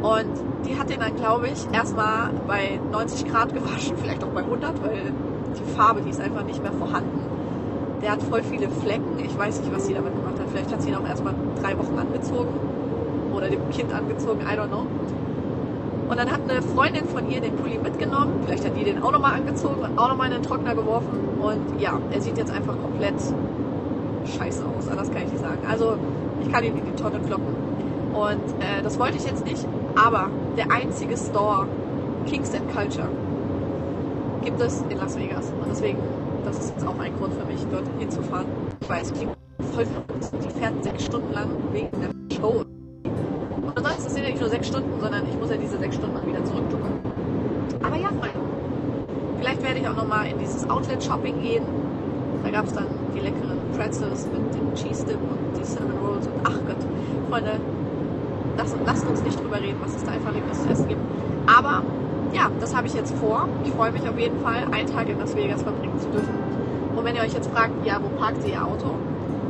Und 0.00 0.32
die 0.66 0.78
hat 0.78 0.88
den 0.88 1.00
dann, 1.00 1.14
glaube 1.14 1.48
ich, 1.48 1.66
erstmal 1.74 2.30
bei 2.46 2.80
90 2.90 3.30
Grad 3.30 3.52
gewaschen, 3.52 3.94
vielleicht 4.00 4.24
auch 4.24 4.28
bei 4.28 4.40
100, 4.40 4.82
weil 4.82 5.12
die 5.58 5.72
Farbe, 5.76 6.00
die 6.00 6.08
ist 6.08 6.22
einfach 6.22 6.44
nicht 6.44 6.62
mehr 6.62 6.72
vorhanden. 6.72 7.20
Der 8.00 8.12
hat 8.12 8.22
voll 8.22 8.42
viele 8.42 8.70
Flecken. 8.70 9.18
Ich 9.18 9.36
weiß 9.36 9.60
nicht, 9.60 9.74
was 9.74 9.86
sie 9.86 9.92
damit 9.92 10.14
gemacht 10.14 10.38
hat. 10.38 10.46
Vielleicht 10.50 10.72
hat 10.72 10.80
sie 10.80 10.88
ihn 10.88 10.94
auch 10.94 11.06
erstmal 11.06 11.34
drei 11.60 11.76
Wochen 11.76 11.98
angezogen 11.98 12.48
oder 13.34 13.48
dem 13.48 13.68
Kind 13.68 13.92
angezogen, 13.92 14.40
I 14.40 14.56
don't 14.58 14.68
know. 14.68 14.86
Und 16.10 16.18
dann 16.18 16.28
hat 16.28 16.40
eine 16.48 16.60
Freundin 16.60 17.04
von 17.06 17.30
ihr 17.30 17.40
den 17.40 17.54
Pulli 17.54 17.78
mitgenommen. 17.78 18.40
Vielleicht 18.44 18.64
hat 18.64 18.76
die 18.76 18.82
den 18.82 19.00
auch 19.00 19.12
nochmal 19.12 19.34
angezogen 19.34 19.80
und 19.80 19.96
auch 19.96 20.08
nochmal 20.08 20.26
in 20.26 20.34
den 20.34 20.42
Trockner 20.42 20.74
geworfen. 20.74 21.38
Und 21.40 21.80
ja, 21.80 22.00
er 22.10 22.20
sieht 22.20 22.36
jetzt 22.36 22.50
einfach 22.50 22.74
komplett 22.82 23.14
scheiße 24.36 24.64
aus. 24.64 24.88
Anders 24.88 25.08
kann 25.12 25.22
ich 25.22 25.32
nicht 25.32 25.40
sagen. 25.40 25.58
Also 25.68 25.96
ich 26.42 26.50
kann 26.50 26.64
ihn 26.64 26.76
in 26.76 26.84
die 26.84 27.00
Tonne 27.00 27.20
kloppen. 27.20 27.54
Und 28.12 28.50
äh, 28.60 28.82
das 28.82 28.98
wollte 28.98 29.18
ich 29.18 29.24
jetzt 29.24 29.44
nicht. 29.44 29.64
Aber 29.94 30.30
der 30.56 30.72
einzige 30.72 31.16
Store, 31.16 31.68
Kingston 32.26 32.62
Culture, 32.74 33.08
gibt 34.42 34.60
es 34.60 34.82
in 34.88 34.98
Las 34.98 35.16
Vegas. 35.16 35.52
Und 35.62 35.70
deswegen, 35.70 35.98
das 36.44 36.58
ist 36.58 36.70
jetzt 36.70 36.86
auch 36.88 36.98
ein 36.98 37.16
Grund 37.18 37.34
für 37.34 37.46
mich, 37.46 37.64
dort 37.70 37.84
hinzufahren. 38.00 38.46
Ich 38.80 38.88
weiß, 38.88 39.12
klingt 39.12 39.36
voll 39.72 39.86
verrückt. 39.86 40.32
Die 40.44 40.58
fährt 40.58 40.82
sechs 40.82 41.04
Stunden 41.04 41.32
lang 41.32 41.50
wegen 41.72 41.90
der 42.00 42.36
Show. 42.36 42.64
Sind 44.20 44.26
ja 44.26 44.32
nicht 44.34 44.42
nur 44.42 44.50
sechs 44.50 44.68
Stunden, 44.68 45.00
sondern 45.00 45.22
ich 45.26 45.34
muss 45.40 45.48
ja 45.48 45.56
diese 45.56 45.78
sechs 45.78 45.96
Stunden 45.96 46.14
auch 46.14 46.26
wieder 46.26 46.44
zurücktuckern. 46.44 46.92
Aber 47.82 47.96
ja, 47.96 48.08
Freunde. 48.08 48.36
Vielleicht 49.38 49.62
werde 49.62 49.78
ich 49.78 49.88
auch 49.88 49.96
nochmal 49.96 50.26
in 50.26 50.38
dieses 50.38 50.68
Outlet-Shopping 50.68 51.40
gehen. 51.40 51.64
Da 52.44 52.50
gab 52.50 52.66
es 52.66 52.74
dann 52.74 52.84
die 53.14 53.20
leckeren 53.20 53.56
Pretzels 53.74 54.26
mit 54.26 54.52
dem 54.52 54.74
Cheese 54.74 55.06
Dip 55.06 55.16
und 55.16 55.56
die 55.56 55.62
Cinnamon 55.62 55.96
Rolls 56.04 56.26
und 56.26 56.34
ach 56.44 56.58
Gott, 56.66 56.84
Freunde, 57.30 57.52
lasst, 58.58 58.76
lasst 58.84 59.08
uns 59.08 59.22
nicht 59.22 59.40
drüber 59.40 59.58
reden, 59.58 59.78
was 59.82 59.96
es 59.96 60.04
da 60.04 60.12
einfach 60.12 60.34
leckeres 60.34 60.64
zu 60.64 60.68
essen 60.68 60.88
gibt. 60.88 61.00
Aber 61.46 61.82
ja, 62.34 62.50
das 62.60 62.76
habe 62.76 62.88
ich 62.88 62.92
jetzt 62.92 63.14
vor. 63.14 63.48
Ich 63.64 63.72
freue 63.72 63.90
mich 63.90 64.06
auf 64.06 64.18
jeden 64.18 64.38
Fall, 64.40 64.64
einen 64.70 64.86
Tag 64.86 65.08
in 65.08 65.18
Las 65.18 65.34
Vegas 65.34 65.62
verbringen 65.62 65.98
zu 65.98 66.08
dürfen. 66.08 66.34
Und 66.94 67.02
wenn 67.06 67.16
ihr 67.16 67.22
euch 67.22 67.32
jetzt 67.32 67.48
fragt, 67.48 67.86
ja, 67.86 67.98
wo 68.02 68.10
parkt 68.20 68.46
ihr 68.46 68.62
Auto? 68.62 68.96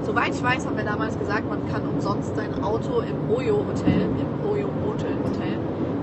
Soweit 0.04 0.30
ich 0.32 0.40
weiß, 0.44 0.64
haben 0.64 0.76
wir 0.76 0.84
damals 0.84 1.18
gesagt, 1.18 1.48
man 1.50 1.68
kann 1.68 1.82
umsonst 1.88 2.36
sein 2.36 2.62
Auto 2.62 3.00
im 3.00 3.34
Oyo 3.34 3.64
Hotel, 3.66 4.02
im 4.02 4.39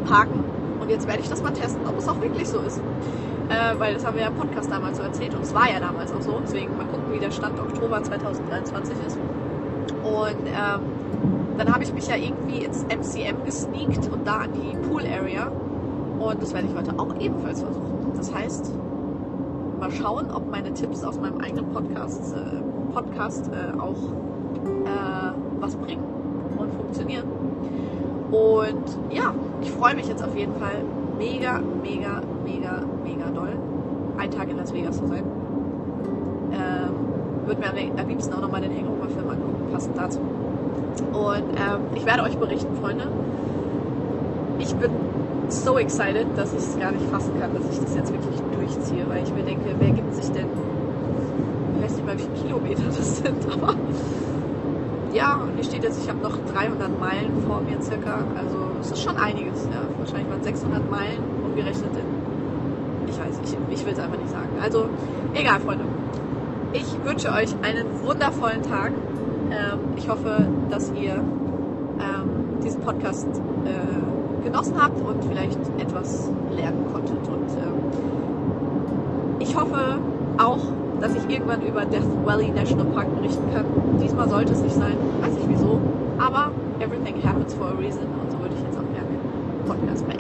parken. 0.08 0.44
Und 0.80 0.90
jetzt 0.90 1.08
werde 1.08 1.22
ich 1.22 1.30
das 1.30 1.42
mal 1.44 1.52
testen, 1.52 1.86
ob 1.88 1.98
es 1.98 2.08
auch 2.08 2.22
wirklich 2.22 2.48
so 2.48 2.60
ist. 2.60 2.80
Äh, 3.50 3.80
weil 3.80 3.94
das 3.94 4.06
haben 4.06 4.16
wir 4.16 4.24
ja 4.24 4.30
im 4.30 4.36
Podcast 4.36 4.70
damals 4.70 4.98
so 4.98 5.04
erzählt 5.04 5.34
und 5.34 5.42
es 5.42 5.54
war 5.54 5.72
ja 5.72 5.80
damals 5.80 6.14
auch 6.14 6.22
so. 6.22 6.40
Deswegen 6.44 6.76
mal 6.78 6.86
gucken, 6.86 7.14
wie 7.14 7.20
der 7.20 7.32
Stand 7.32 7.60
Oktober 7.60 8.04
2023 8.04 8.98
ist. 9.06 9.18
Und 10.04 10.48
ähm, 10.48 10.82
dann 11.58 11.74
habe 11.74 11.84
ich 11.84 11.94
mich 11.94 12.08
ja 12.08 12.16
irgendwie 12.16 12.66
ins 12.66 12.84
MCM 12.84 13.46
gesneakt 13.46 14.10
und 14.12 14.28
da 14.28 14.40
an 14.40 14.50
die 14.54 14.78
Pool 14.88 15.04
Area. 15.06 15.52
Und 16.20 16.42
das 16.42 16.54
werde 16.54 16.68
ich 16.68 16.76
heute 16.76 16.98
auch 17.00 17.16
ebenfalls 17.20 17.62
versuchen. 17.62 18.12
Das 18.16 18.34
heißt, 18.34 18.74
mal 19.80 19.92
schauen, 19.92 20.32
ob 20.32 20.50
meine 20.50 20.74
Tipps 20.74 21.04
aus 21.04 21.20
meinem 21.20 21.40
eigenen 21.40 21.72
Podcast, 21.72 22.36
äh, 22.36 22.94
Podcast 22.94 23.50
äh, 23.50 23.80
auch 23.80 24.12
äh, 24.66 25.32
was 25.60 25.76
bringen 25.76 26.04
und 26.58 26.74
funktionieren. 26.74 27.26
Und 28.32 28.98
ja, 29.10 29.34
freue 29.78 29.96
mich 29.96 30.08
jetzt 30.08 30.24
auf 30.24 30.36
jeden 30.36 30.56
Fall 30.56 30.84
mega, 31.18 31.60
mega, 31.84 32.22
mega, 32.44 32.82
mega 33.04 33.30
doll, 33.34 33.54
einen 34.18 34.32
Tag 34.32 34.50
in 34.50 34.58
Las 34.58 34.74
Vegas 34.74 34.98
zu 34.98 35.08
sein. 35.08 35.24
Ähm, 36.52 37.46
Würde 37.46 37.62
mir 37.62 38.00
am 38.00 38.08
liebsten 38.08 38.34
auch 38.34 38.42
nochmal 38.42 38.62
den 38.62 38.76
Hangover-Film 38.76 39.30
angucken, 39.30 39.72
passend 39.72 39.98
dazu. 39.98 40.20
Und 40.20 41.54
ähm, 41.56 41.82
ich 41.96 42.06
werde 42.06 42.24
euch 42.24 42.38
berichten, 42.38 42.76
Freunde. 42.82 43.08
Ich 44.60 44.76
bin 44.76 44.92
so 45.50 45.78
excited, 45.78 46.26
dass 46.36 46.52
ich 46.54 46.60
es 46.60 46.80
gar 46.80 46.92
nicht 46.92 47.06
fassen 47.10 47.40
kann, 47.40 47.54
dass 47.54 47.64
ich 47.72 47.80
das 47.80 47.96
jetzt 47.96 48.12
wirklich 48.12 48.42
durchziehe, 48.42 49.06
weil 49.08 49.24
ich 49.24 49.34
mir 49.34 49.44
denke, 49.44 49.76
wer 49.80 49.92
gibt 49.92 50.14
sich 50.14 50.30
denn, 50.32 50.48
ich 51.78 51.84
weiß 51.84 51.96
nicht 51.96 52.06
mal, 52.06 52.18
wie 52.18 52.24
viele 52.24 52.48
Kilometer 52.48 52.84
das 52.88 53.18
sind, 53.18 53.48
aber 53.52 53.76
ja, 55.14 55.36
und 55.36 55.54
hier 55.56 55.64
steht 55.64 55.84
jetzt, 55.84 56.04
ich 56.04 56.10
habe 56.10 56.20
noch 56.22 56.38
300 56.54 57.00
Meilen 57.00 57.32
vor 57.48 57.62
mir 57.62 57.82
circa, 57.82 58.26
also 58.36 58.67
es 58.82 58.92
ist 58.92 59.04
schon 59.04 59.18
einiges, 59.18 59.66
ja, 59.66 59.82
wahrscheinlich 59.98 60.30
waren 60.30 60.44
600 60.44 60.90
Meilen 60.90 61.24
umgerechnet 61.44 61.92
in, 61.94 63.10
ich 63.10 63.20
weiß, 63.20 63.40
ich, 63.44 63.58
ich 63.74 63.86
will 63.86 63.94
es 63.94 64.00
einfach 64.00 64.18
nicht 64.18 64.30
sagen. 64.30 64.50
Also, 64.62 64.86
egal, 65.34 65.60
Freunde. 65.60 65.86
Ich 66.74 66.86
wünsche 67.04 67.30
euch 67.32 67.56
einen 67.62 68.04
wundervollen 68.04 68.62
Tag. 68.64 68.92
Ähm, 69.50 69.80
ich 69.96 70.10
hoffe, 70.10 70.48
dass 70.70 70.92
ihr 70.92 71.14
ähm, 71.14 72.62
diesen 72.64 72.82
Podcast 72.82 73.28
äh, 73.66 74.44
genossen 74.44 74.76
habt 74.82 75.00
und 75.02 75.24
vielleicht 75.24 75.60
etwas 75.80 76.30
lernen 76.56 76.86
konntet. 76.92 77.18
Und 77.28 77.50
ähm, 77.58 77.74
ich 79.40 79.56
hoffe 79.56 80.00
auch, 80.38 80.60
dass 81.00 81.16
ich 81.16 81.30
irgendwann 81.30 81.62
über 81.62 81.86
Death 81.86 82.26
Valley 82.26 82.50
National 82.50 82.86
Park 82.88 83.16
berichten 83.16 83.54
kann. 83.54 83.66
Diesmal 84.02 84.30
sollte 84.30 84.54
es 84.54 84.62
nicht 84.62 84.76
sein. 84.76 84.98
Weiß 85.22 85.32
ich 85.40 85.48
podcast. 89.68 90.06
Bye. 90.08 90.17